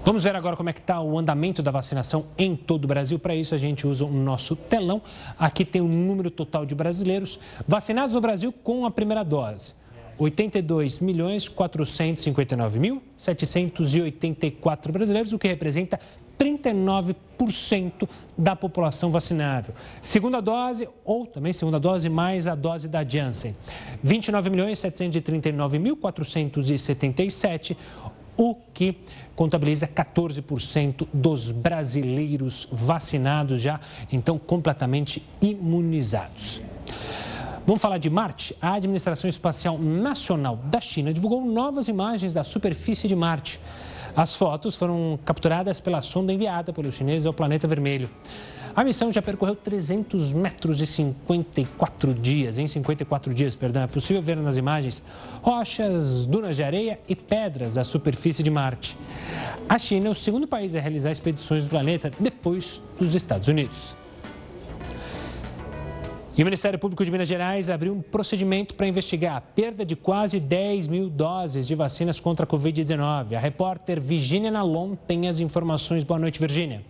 [0.05, 3.18] Vamos ver agora como é que está o andamento da vacinação em todo o Brasil.
[3.18, 5.03] Para isso, a gente usa o nosso telão.
[5.38, 9.75] Aqui tem o número total de brasileiros vacinados no Brasil com a primeira dose.
[10.18, 16.01] 82 milhões 459 mil 784 brasileiros, o que representa
[16.38, 19.74] 39% da população vacinável.
[20.01, 23.57] Segunda dose, ou também segunda dose mais a dose da Janssen.
[24.03, 27.77] 29 milhões 739 mil 477,
[28.37, 28.96] o que
[29.35, 33.81] contabiliza 14% dos brasileiros vacinados já,
[34.12, 36.61] então completamente imunizados.
[37.66, 38.57] Vamos falar de Marte?
[38.62, 43.61] A Administração Espacial Nacional da China divulgou novas imagens da superfície de Marte.
[44.19, 48.11] As fotos foram capturadas pela sonda enviada pelos chineses ao planeta vermelho.
[48.75, 52.59] A missão já percorreu 300 metros em 54 dias.
[52.59, 55.05] Em 54 dias, perdão, é possível ver nas imagens
[55.41, 58.97] rochas, dunas de areia e pedras da superfície de Marte.
[59.69, 63.95] A China é o segundo país a realizar expedições do planeta depois dos Estados Unidos.
[66.38, 69.96] E o Ministério Público de Minas Gerais abriu um procedimento para investigar a perda de
[69.96, 73.35] quase 10 mil doses de vacinas contra a Covid-19.
[73.35, 76.05] A repórter Virginia Nalon tem as informações.
[76.05, 76.85] Boa noite, Virginia.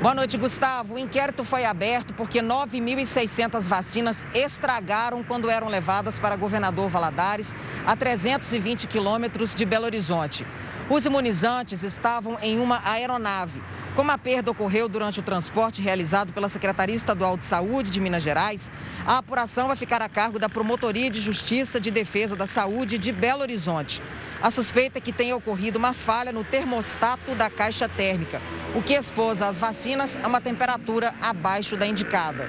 [0.00, 0.94] Boa noite, Gustavo.
[0.94, 7.54] O inquérito foi aberto porque 9.600 vacinas estragaram quando eram levadas para Governador Valadares,
[7.86, 10.46] a 320 quilômetros de Belo Horizonte.
[10.88, 13.60] Os imunizantes estavam em uma aeronave.
[13.96, 18.22] Como a perda ocorreu durante o transporte realizado pela Secretaria Estadual de Saúde de Minas
[18.22, 18.70] Gerais,
[19.04, 23.10] a apuração vai ficar a cargo da Promotoria de Justiça de Defesa da Saúde de
[23.10, 24.00] Belo Horizonte.
[24.40, 28.40] A suspeita é que tenha ocorrido uma falha no termostato da caixa térmica,
[28.72, 32.46] o que expôs as vacinas a uma temperatura abaixo da indicada.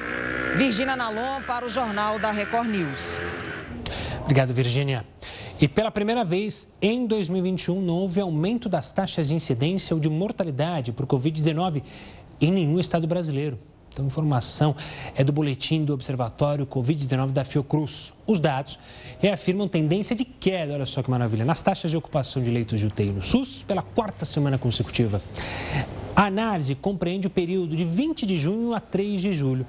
[0.55, 3.17] Virgínia Nalon para o Jornal da Record News.
[4.27, 5.05] Obrigado, Virgínia.
[5.57, 10.09] E pela primeira vez em 2021, não houve aumento das taxas de incidência ou de
[10.09, 11.81] mortalidade por Covid-19
[12.41, 13.57] em nenhum estado brasileiro.
[13.97, 14.75] Então, informação
[15.15, 18.13] é do boletim do Observatório Covid-19 da Fiocruz.
[18.27, 18.77] Os dados
[19.17, 22.85] reafirmam tendência de queda, olha só que maravilha, nas taxas de ocupação de leitos de
[22.85, 25.19] UTI no SUS pela quarta semana consecutiva.
[26.15, 29.65] A análise compreende o período de 20 de junho a 3 de julho.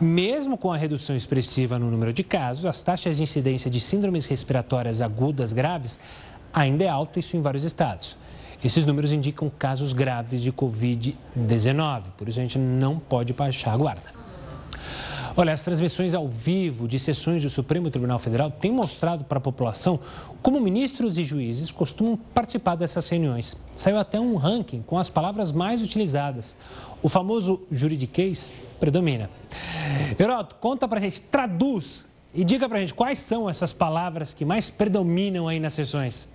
[0.00, 4.24] Mesmo com a redução expressiva no número de casos, as taxas de incidência de síndromes
[4.24, 6.00] respiratórias agudas graves
[6.50, 8.16] ainda é alta, isso em vários estados.
[8.66, 13.76] Esses números indicam casos graves de Covid-19, por isso a gente não pode baixar a
[13.76, 14.12] guarda.
[15.36, 19.40] Olha, as transmissões ao vivo de sessões do Supremo Tribunal Federal têm mostrado para a
[19.40, 20.00] população
[20.42, 23.56] como ministros e juízes costumam participar dessas reuniões.
[23.76, 26.56] Saiu até um ranking com as palavras mais utilizadas.
[27.00, 29.30] O famoso juridiquês predomina.
[30.18, 34.34] Heroto, conta para a gente, traduz e diga para a gente quais são essas palavras
[34.34, 36.34] que mais predominam aí nas sessões.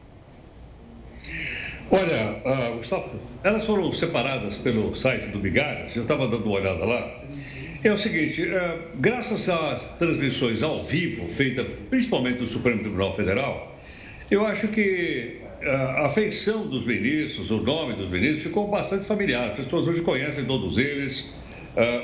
[1.94, 6.86] Olha, uh, Gustavo, elas foram separadas pelo site do Bigares, eu estava dando uma olhada
[6.86, 7.22] lá.
[7.84, 13.78] É o seguinte, uh, graças às transmissões ao vivo, feitas principalmente do Supremo Tribunal Federal,
[14.30, 19.50] eu acho que uh, a feição dos ministros, o nome dos ministros, ficou bastante familiar.
[19.50, 21.34] As pessoas hoje conhecem todos eles,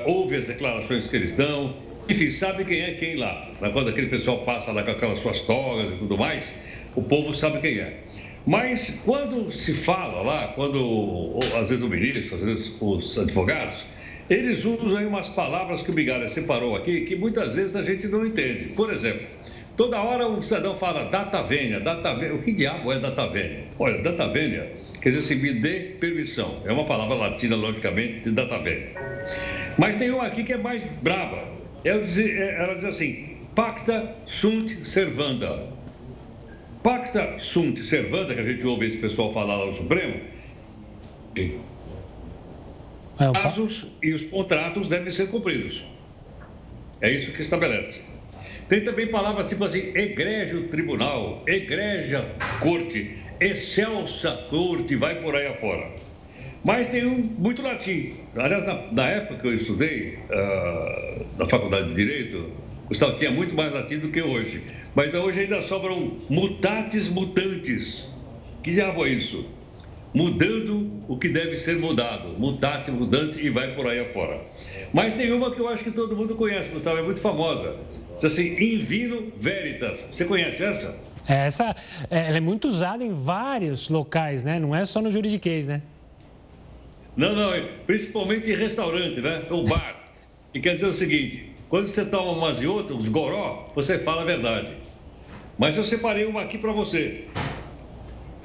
[0.04, 1.74] ouvem as declarações que eles dão,
[2.10, 3.52] enfim, sabe quem é quem lá.
[3.72, 6.54] Quando aquele pessoal passa lá com aquelas suas togas e tudo mais,
[6.94, 8.04] o povo sabe quem é.
[8.48, 13.86] Mas quando se fala lá, quando às vezes o ministro, às vezes os advogados,
[14.30, 18.08] eles usam aí umas palavras que o Migalha separou aqui, que muitas vezes a gente
[18.08, 18.70] não entende.
[18.70, 19.28] Por exemplo,
[19.76, 22.36] toda hora o cidadão fala data vênia, data vênia.
[22.36, 23.66] O que diabo é data vênia?
[23.78, 26.62] Olha, data vênia quer dizer assim, me dê permissão.
[26.66, 28.94] É uma palavra latina, logicamente, de data vênia.
[29.78, 31.44] Mas tem uma aqui que é mais brava.
[31.84, 35.77] Ela diz, ela diz assim, pacta sunt servanda.
[36.88, 40.22] Pacta sunt servanda, que a gente ouve esse pessoal falar lá no Supremo,
[41.38, 41.52] é,
[43.34, 45.86] casos e os contratos devem ser cumpridos.
[47.02, 48.00] É isso que estabelece.
[48.70, 52.26] Tem também palavras tipo assim, egrégio tribunal, egrégia
[52.62, 55.92] corte, excelsa corte, vai por aí afora.
[56.64, 58.14] Mas tem um muito latim.
[58.34, 62.50] Aliás, na, na época que eu estudei uh, na faculdade de Direito,
[62.88, 64.64] Gustavo tinha muito mais latim do que hoje.
[64.96, 68.08] Mas hoje ainda sobram mutatis mutantes.
[68.64, 69.46] Que diabo é isso?
[70.14, 72.30] Mudando o que deve ser mudado.
[72.40, 74.42] Mutate, mudante e vai por aí afora.
[74.94, 77.76] Mas tem uma que eu acho que todo mundo conhece, Gustavo, é muito famosa.
[78.16, 80.08] Diz assim, in vino veritas.
[80.12, 81.00] Você conhece essa?
[81.28, 81.76] Essa
[82.10, 84.60] ela é muito usada em vários locais, né?
[84.60, 85.82] Não é só no juridiquês, né?
[87.18, 87.52] Não, não,
[87.86, 89.44] principalmente em restaurante, né?
[89.50, 90.10] O bar.
[90.54, 94.22] E quer dizer o seguinte, quando você toma umas e outras, os goró, você fala
[94.22, 94.72] a verdade.
[95.58, 97.26] Mas eu separei uma aqui para você.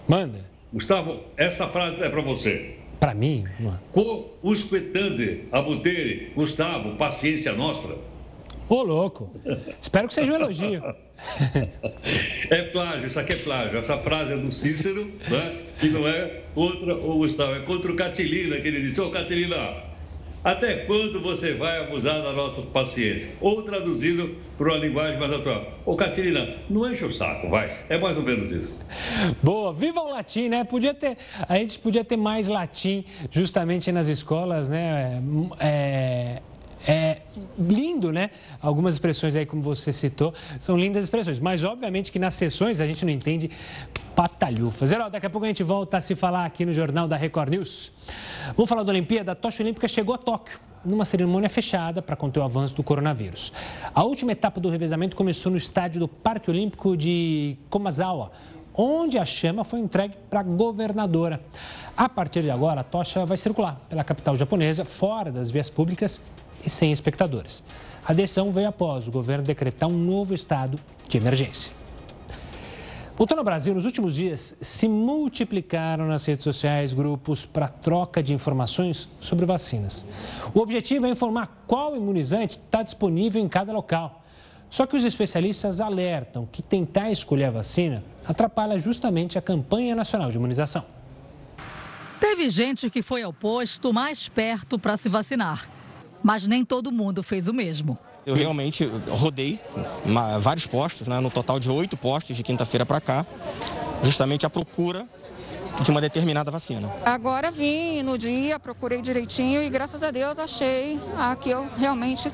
[0.09, 0.45] Manda.
[0.73, 2.77] Gustavo, essa frase é para você.
[2.99, 3.45] Para mim?
[3.91, 7.97] Co usquetande, abutere, Gustavo, paciência nossa.
[8.69, 9.31] Ô, louco.
[9.81, 10.83] Espero que seja um elogio.
[12.51, 13.79] É plágio, isso aqui é plágio.
[13.79, 15.63] Essa frase é do Cícero, né?
[15.83, 19.57] E não é contra o Gustavo, é contra o Catilina, que ele disse, ô Catilina,
[20.45, 23.31] até quando você vai abusar da nossa paciência?
[23.41, 25.67] Ou traduzido para uma linguagem mais atual.
[25.85, 27.85] Ô, Catarina, não enche o saco, vai.
[27.89, 28.85] É mais ou menos isso.
[29.43, 30.65] Boa, viva o latim, né?
[30.65, 31.17] Podia ter,
[31.49, 35.23] a gente podia ter mais latim justamente nas escolas, né?
[35.61, 36.43] É,
[36.87, 37.19] é
[37.59, 38.31] lindo, né?
[38.61, 41.39] Algumas expressões aí, como você citou, são lindas expressões.
[41.39, 43.51] Mas, obviamente, que nas sessões a gente não entende
[44.15, 44.93] patalhufas.
[44.93, 47.51] Herói, daqui a pouco a gente volta a se falar aqui no Jornal da Record
[47.51, 47.93] News.
[48.57, 49.33] Vamos falar da Olimpíada?
[49.33, 53.53] A tocha olímpica chegou a Tóquio numa cerimônia fechada para conter o avanço do coronavírus.
[53.95, 58.33] A última etapa do revezamento começou no estádio do Parque Olímpico de Komazawa,
[58.75, 61.41] onde a chama foi entregue para a governadora.
[61.97, 66.21] A partir de agora, a tocha vai circular pela capital japonesa, fora das vias públicas
[66.65, 67.63] e sem espectadores.
[68.05, 71.71] A decisão veio após o governo decretar um novo estado de emergência.
[73.15, 78.33] Voltando ao Brasil, nos últimos dias se multiplicaram nas redes sociais grupos para troca de
[78.33, 80.05] informações sobre vacinas.
[80.53, 84.25] O objetivo é informar qual imunizante está disponível em cada local.
[84.71, 90.31] Só que os especialistas alertam que tentar escolher a vacina atrapalha justamente a campanha nacional
[90.31, 90.85] de imunização.
[92.19, 95.69] Teve gente que foi ao posto mais perto para se vacinar
[96.23, 97.99] mas nem todo mundo fez o mesmo.
[98.25, 99.59] Eu realmente rodei
[100.41, 103.27] vários postos, né, no total de oito postos de quinta-feira para cá,
[104.05, 105.09] justamente à procura
[105.83, 106.93] de uma determinada vacina.
[107.05, 112.31] Agora vim no dia, procurei direitinho e graças a Deus achei a que eu realmente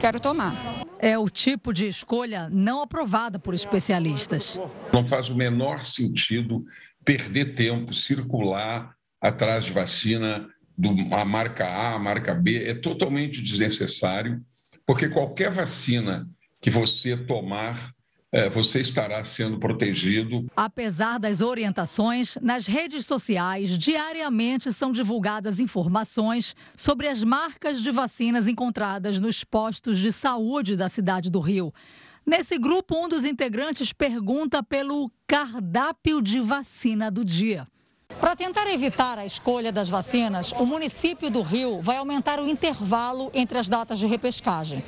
[0.00, 0.54] quero tomar.
[0.98, 4.58] É o tipo de escolha não aprovada por especialistas.
[4.92, 6.64] Não faz o menor sentido
[7.04, 10.48] perder tempo, circular atrás de vacina
[10.78, 14.40] do, a marca A, a marca B, é totalmente desnecessário,
[14.86, 16.28] porque qualquer vacina
[16.60, 17.92] que você tomar,
[18.30, 20.46] é, você estará sendo protegido.
[20.54, 28.46] Apesar das orientações, nas redes sociais diariamente são divulgadas informações sobre as marcas de vacinas
[28.46, 31.72] encontradas nos postos de saúde da cidade do Rio.
[32.24, 37.66] Nesse grupo, um dos integrantes pergunta pelo cardápio de vacina do dia.
[38.28, 43.30] Para tentar evitar a escolha das vacinas, o município do Rio vai aumentar o intervalo
[43.32, 44.84] entre as datas de repescagem.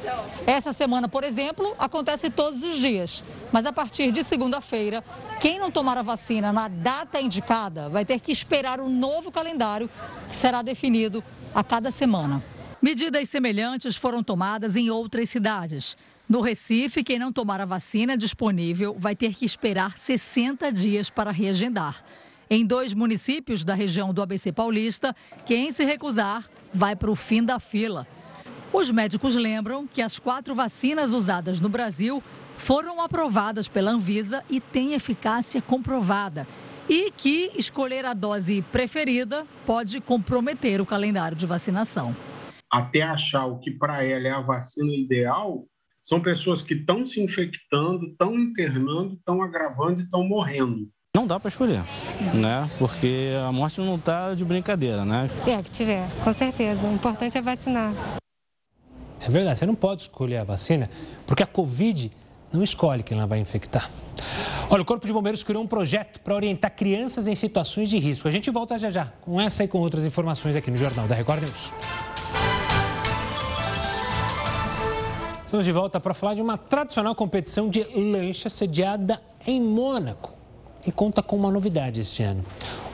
[0.47, 5.03] Essa semana, por exemplo, acontece todos os dias, mas a partir de segunda-feira,
[5.41, 9.89] quem não tomar a vacina na data indicada vai ter que esperar o novo calendário
[10.29, 12.43] que será definido a cada semana.
[12.83, 15.97] Medidas semelhantes foram tomadas em outras cidades.
[16.29, 21.31] No Recife, quem não tomar a vacina disponível vai ter que esperar 60 dias para
[21.31, 22.05] reagendar.
[22.53, 25.15] Em dois municípios da região do ABC Paulista,
[25.47, 28.09] quem se recusar vai para o fim da fila.
[28.73, 32.21] Os médicos lembram que as quatro vacinas usadas no Brasil
[32.57, 36.45] foram aprovadas pela Anvisa e têm eficácia comprovada.
[36.89, 42.17] E que escolher a dose preferida pode comprometer o calendário de vacinação.
[42.69, 45.69] Até achar o que para ela é a vacina ideal,
[46.03, 50.91] são pessoas que estão se infectando, estão internando, estão agravando e estão morrendo.
[51.17, 51.83] Não dá para escolher,
[52.33, 52.71] né?
[52.79, 55.29] Porque a morte não está de brincadeira, né?
[55.45, 56.87] É, que tiver, com certeza.
[56.87, 57.93] O importante é vacinar.
[59.21, 60.89] É verdade, você não pode escolher a vacina,
[61.27, 62.13] porque a Covid
[62.53, 63.91] não escolhe quem ela vai infectar.
[64.71, 68.29] Olha, o Corpo de Bombeiros criou um projeto para orientar crianças em situações de risco.
[68.29, 71.17] A gente volta já já com essa e com outras informações aqui no Jornal da
[71.17, 71.73] Record News.
[75.45, 80.40] Estamos de volta para falar de uma tradicional competição de lancha sediada em Mônaco
[80.87, 82.45] e conta com uma novidade este ano.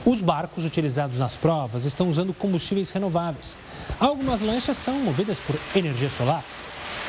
[0.05, 3.57] Os barcos utilizados nas provas estão usando combustíveis renováveis.
[3.99, 6.43] Algumas lanchas são movidas por energia solar,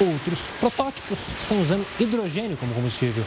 [0.01, 3.25] outros protótipos estão usando hidrogênio como combustível.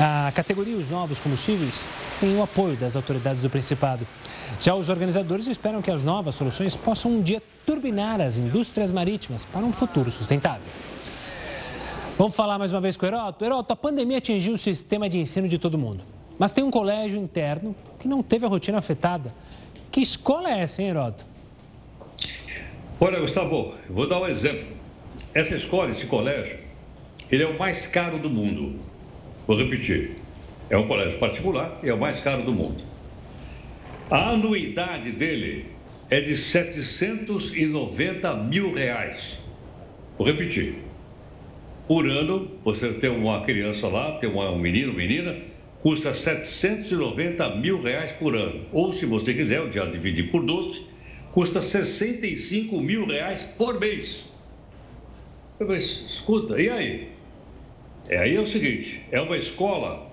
[0.00, 1.80] A categoria Os Novos Combustíveis
[2.20, 4.06] tem o apoio das autoridades do Principado.
[4.60, 9.44] Já os organizadores esperam que as novas soluções possam um dia turbinar as indústrias marítimas
[9.44, 10.62] para um futuro sustentável.
[12.16, 13.44] Vamos falar mais uma vez com o Heroto.
[13.44, 16.17] Heroto, a pandemia atingiu o sistema de ensino de todo mundo.
[16.38, 19.30] Mas tem um colégio interno que não teve a rotina afetada.
[19.90, 21.26] Que escola é essa, hein, Heroto?
[23.00, 24.76] Olha, Gustavo, vou dar um exemplo.
[25.34, 26.58] Essa escola, esse colégio,
[27.30, 28.78] ele é o mais caro do mundo.
[29.46, 30.16] Vou repetir.
[30.70, 32.84] É um colégio particular e é o mais caro do mundo.
[34.10, 35.66] A anuidade dele
[36.10, 39.38] é de 790 mil reais.
[40.16, 40.76] Vou repetir.
[41.86, 45.36] Por ano, você tem uma criança lá, tem um menino, menina,
[45.80, 48.64] custa 790 mil reais por ano.
[48.72, 50.86] Ou, se você quiser, já dividir por 12,
[51.32, 54.24] custa 65 mil reais por mês.
[55.60, 57.08] Mas, escuta, e aí?
[58.08, 60.08] É, aí é o seguinte, é uma escola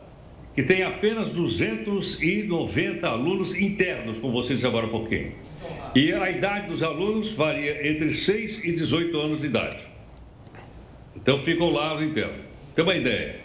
[0.53, 5.33] que tem apenas 290 alunos internos, como vocês agora há pouquinho.
[5.93, 9.83] E a idade dos alunos varia entre 6 e 18 anos de idade.
[11.15, 12.43] Então ficam lá no interno.
[12.73, 13.44] Tem uma ideia.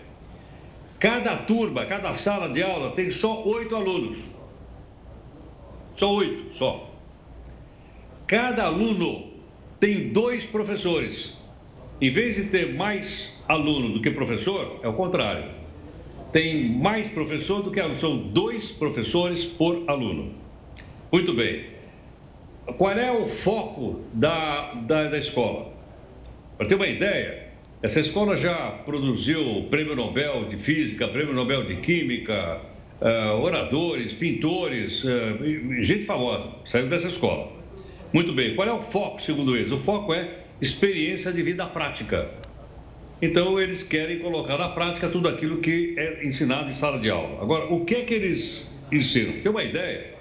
[1.01, 4.29] Cada turma, cada sala de aula tem só oito alunos.
[5.97, 6.91] Só oito, só.
[8.27, 9.31] Cada aluno
[9.81, 11.33] tem dois professores.
[12.03, 15.51] Em vez de ter mais aluno do que professor, é o contrário.
[16.33, 17.95] Tem mais professor do que aluno.
[17.95, 20.35] São dois professores por aluno.
[21.11, 21.67] Muito bem.
[22.77, 25.73] Qual é o foco da, da, da escola?
[26.59, 27.50] Para ter uma ideia,
[27.83, 28.55] essa escola já
[28.85, 32.61] produziu prêmio Nobel de Física, prêmio Nobel de Química,
[33.01, 35.09] uh, oradores, pintores, uh,
[35.83, 37.51] gente famosa saiu dessa escola.
[38.13, 39.73] Muito bem, qual é o foco, segundo eles?
[39.73, 42.31] O foco é experiência de vida prática.
[43.23, 47.41] Então, eles querem colocar na prática tudo aquilo que é ensinado em sala de aula.
[47.41, 49.41] Agora, o que é que eles ensinam?
[49.41, 50.15] Tem uma ideia?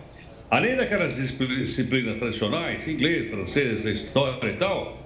[0.52, 4.99] Além daquelas disciplinas tradicionais, inglês, francês, história e tal,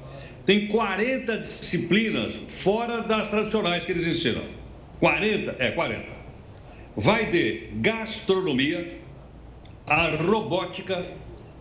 [0.45, 4.43] tem 40 disciplinas fora das tradicionais que eles ensinam.
[4.99, 5.55] 40?
[5.63, 6.05] É, 40.
[6.95, 8.99] Vai de gastronomia,
[9.87, 11.05] a robótica,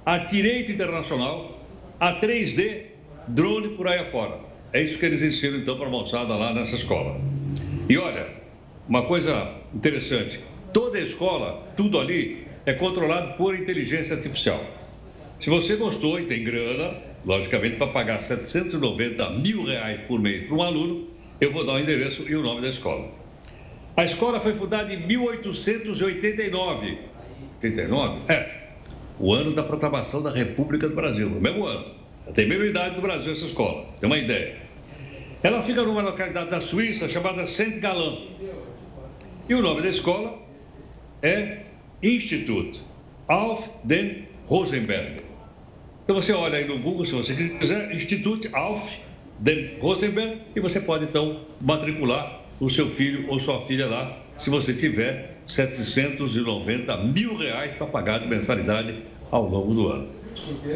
[0.05, 1.61] a direito internacional,
[1.99, 2.87] a 3D,
[3.29, 4.41] drone por aí afora.
[4.73, 7.21] É isso que eles ensinam então para a moçada lá nessa escola.
[7.89, 8.27] E olha,
[8.89, 10.41] uma coisa interessante:
[10.73, 14.65] toda escola, tudo ali, é controlado por inteligência artificial.
[15.41, 20.57] Se você gostou e tem grana, logicamente, para pagar 790 mil reais por mês para
[20.57, 21.09] um aluno,
[21.41, 23.11] eu vou dar o endereço e o nome da escola.
[23.97, 26.99] A escola foi fundada em 1889.
[27.55, 28.33] 89?
[28.33, 28.63] É.
[29.19, 31.87] O ano da proclamação da República do Brasil, o mesmo ano.
[32.35, 34.57] Tem a mesma idade do Brasil essa escola, tem uma ideia.
[35.43, 38.31] Ela fica numa localidade da Suíça chamada Saint-Gallen.
[39.49, 40.39] E o nome da escola
[41.21, 41.63] é
[42.03, 42.81] Institut
[43.27, 45.32] Auf den Rosenberg.
[46.13, 49.01] Então você olha aí no Google, se você quiser, Institut Auf
[49.39, 54.51] den Rosenberg, e você pode então matricular o seu filho ou sua filha lá, se
[54.51, 58.95] você tiver 790 mil reais para pagar de mensalidade
[59.31, 60.09] ao longo do ano.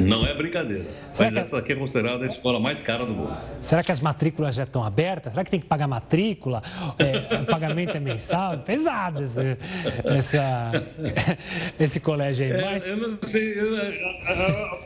[0.01, 0.85] Não é brincadeira.
[1.13, 3.37] Será Mas essa aqui é considerada a escola mais cara do mundo.
[3.61, 5.33] Será que as matrículas já estão abertas?
[5.33, 6.63] Será que tem que pagar matrícula?
[6.99, 8.55] É, o pagamento é mensal?
[8.55, 9.57] É pesado esse,
[10.05, 10.87] essa,
[11.79, 12.53] esse colégio aí.
[12.53, 12.87] É, Mas...
[12.87, 13.59] eu não sei.
[13.59, 13.71] Eu,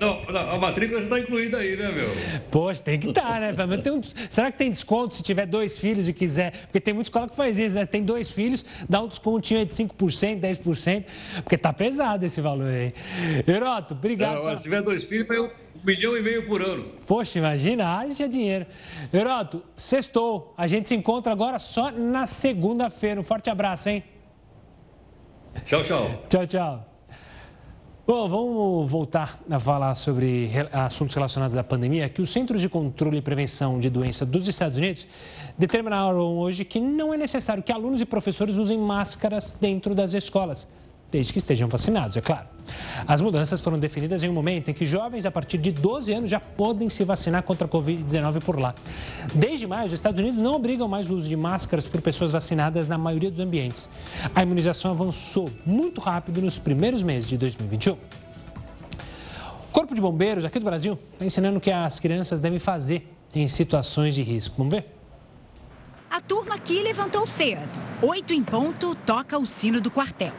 [0.00, 2.10] não, não, a matrícula já está incluída aí, né, meu?
[2.50, 3.54] Poxa, tem que estar, tá, né?
[3.90, 6.52] Um, será que tem desconto se tiver dois filhos e quiser?
[6.66, 7.86] Porque tem muita escola que faz isso, né?
[7.86, 11.04] Tem dois filhos, dá um descontinho de 5%, 10%,
[11.42, 12.94] porque tá pesado esse valor aí.
[13.46, 14.36] Heroto, obrigado.
[14.36, 15.50] Não, se tiver dois filhos, vai um
[15.84, 16.84] milhão e meio por ano.
[17.06, 18.66] Poxa, imagina, haja dinheiro.
[19.12, 20.54] Heroto, sextou.
[20.56, 23.20] A gente se encontra agora só na segunda-feira.
[23.20, 24.04] Um forte abraço, hein?
[25.64, 26.24] Tchau, tchau.
[26.28, 26.86] Tchau, tchau.
[28.06, 33.18] Bom, vamos voltar a falar sobre assuntos relacionados à pandemia, que os Centros de Controle
[33.18, 35.06] e Prevenção de Doença dos Estados Unidos
[35.56, 40.66] determinaram hoje que não é necessário que alunos e professores usem máscaras dentro das escolas
[41.10, 42.46] desde que estejam vacinados, é claro.
[43.06, 46.30] As mudanças foram definidas em um momento em que jovens a partir de 12 anos
[46.30, 48.74] já podem se vacinar contra a Covid-19 por lá.
[49.34, 52.88] Desde maio, os Estados Unidos não obrigam mais o uso de máscaras por pessoas vacinadas
[52.88, 53.88] na maioria dos ambientes.
[54.34, 57.94] A imunização avançou muito rápido nos primeiros meses de 2021.
[57.94, 63.08] O Corpo de Bombeiros aqui do Brasil está ensinando o que as crianças devem fazer
[63.34, 64.56] em situações de risco.
[64.58, 64.86] Vamos ver?
[66.10, 67.60] A turma aqui levantou cedo.
[68.02, 70.32] Oito em ponto, toca o sino do quartel.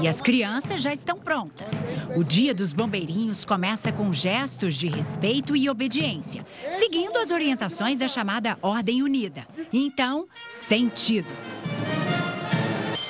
[0.00, 1.84] E as crianças já estão prontas.
[2.14, 8.06] O Dia dos Bombeirinhos começa com gestos de respeito e obediência, seguindo as orientações da
[8.06, 9.46] chamada Ordem Unida.
[9.72, 11.28] Então, sentido.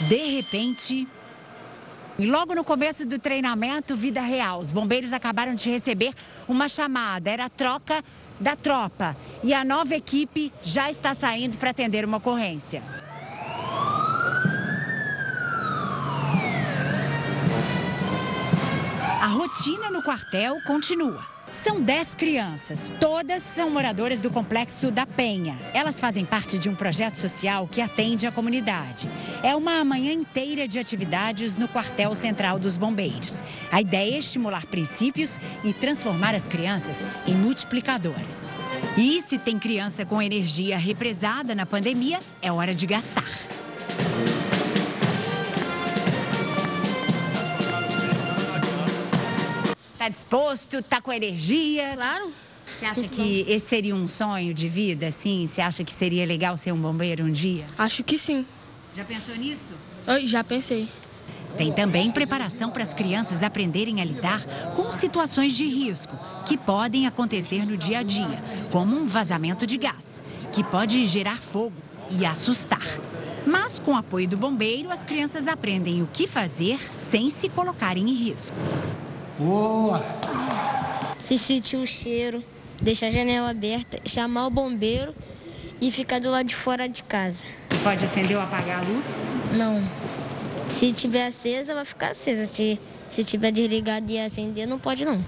[0.08, 1.08] De repente,
[2.18, 6.14] e logo no começo do treinamento Vida Real, os bombeiros acabaram de receber
[6.46, 7.28] uma chamada.
[7.28, 8.02] Era a troca
[8.38, 9.16] da tropa.
[9.42, 12.82] E a nova equipe já está saindo para atender uma ocorrência.
[19.26, 21.26] A rotina no quartel continua.
[21.50, 25.58] São 10 crianças, todas são moradoras do complexo da Penha.
[25.74, 29.10] Elas fazem parte de um projeto social que atende a comunidade.
[29.42, 33.42] É uma manhã inteira de atividades no quartel central dos bombeiros.
[33.72, 38.56] A ideia é estimular princípios e transformar as crianças em multiplicadoras.
[38.96, 43.55] E se tem criança com energia represada na pandemia, é hora de gastar.
[50.06, 50.80] Tá disposto?
[50.84, 51.94] Tá com energia?
[51.96, 52.30] Claro.
[52.78, 55.48] Você acha que esse seria um sonho de vida, assim?
[55.48, 57.66] Você acha que seria legal ser um bombeiro um dia?
[57.76, 58.46] Acho que sim.
[58.94, 59.72] Já pensou nisso?
[60.06, 60.88] Eu já pensei.
[61.58, 64.40] Tem também preparação para as crianças aprenderem a lidar
[64.76, 68.38] com situações de risco que podem acontecer no dia a dia,
[68.70, 71.74] como um vazamento de gás, que pode gerar fogo
[72.12, 72.86] e assustar.
[73.44, 78.08] Mas com o apoio do bombeiro, as crianças aprendem o que fazer sem se colocarem
[78.08, 78.54] em risco.
[79.38, 80.02] Boa!
[81.22, 82.42] Se sentir um cheiro,
[82.80, 85.14] deixar a janela aberta, chamar o bombeiro
[85.80, 87.44] e ficar do lado de fora de casa.
[87.82, 89.04] Pode acender ou apagar a luz?
[89.52, 89.82] Não.
[90.68, 92.46] Se tiver acesa, vai ficar acesa.
[92.46, 92.80] Se,
[93.10, 95.22] se tiver desligado e acender, não pode não.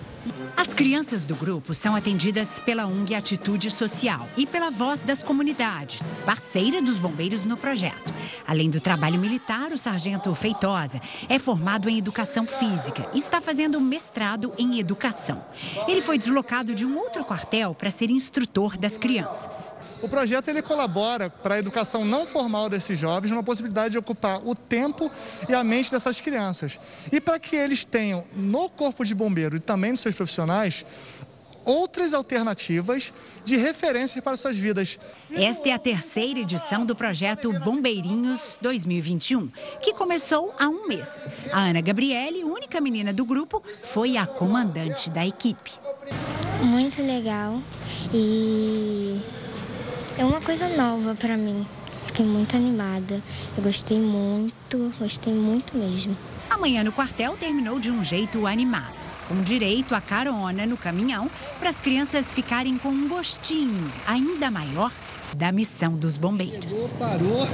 [0.57, 6.13] As crianças do grupo são atendidas pela ONG Atitude Social e pela Voz das Comunidades,
[6.25, 8.13] parceira dos bombeiros no projeto.
[8.47, 13.81] Além do trabalho militar, o sargento Feitosa é formado em educação física e está fazendo
[13.81, 15.45] mestrado em educação.
[15.87, 19.75] Ele foi deslocado de um outro quartel para ser instrutor das crianças.
[20.03, 24.47] O projeto ele colabora para a educação não formal desses jovens, numa possibilidade de ocupar
[24.47, 25.11] o tempo
[25.49, 26.79] e a mente dessas crianças.
[27.11, 30.85] E para que eles tenham no corpo de bombeiro e também nos seus profissionais
[31.69, 33.13] outras alternativas
[33.45, 34.99] de referência para suas vidas.
[35.31, 39.51] Esta é a terceira edição do projeto Bombeirinhos 2021,
[39.83, 41.29] que começou há um mês.
[41.53, 45.73] A Ana Gabriele, única menina do grupo, foi a comandante da equipe.
[46.63, 47.61] Muito legal
[48.15, 49.21] e
[50.17, 51.67] é uma coisa nova para mim.
[52.07, 53.23] Fiquei muito animada.
[53.57, 56.17] Eu gostei muito, gostei muito mesmo.
[56.49, 58.98] Amanhã no quartel terminou de um jeito animado
[59.29, 64.91] com direito à carona no caminhão para as crianças ficarem com um gostinho ainda maior
[65.35, 66.95] da missão dos bombeiros.
[66.99, 67.47] Parou,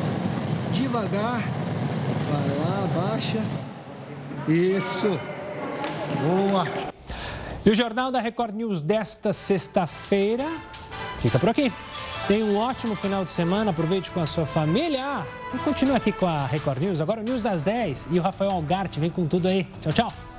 [0.73, 1.41] devagar,
[2.31, 3.65] vai lá, abaixa.
[4.49, 5.19] Isso,
[6.23, 6.65] boa.
[7.65, 10.47] E o Jornal da Record News desta sexta-feira
[11.21, 11.73] fica por aqui.
[12.29, 15.27] Tenha um ótimo final de semana, aproveite com a sua família.
[15.53, 18.51] E continue aqui com a Record News, agora o News das 10 e o Rafael
[18.51, 19.67] Algarte vem com tudo aí.
[19.81, 20.34] Tchau, tchau.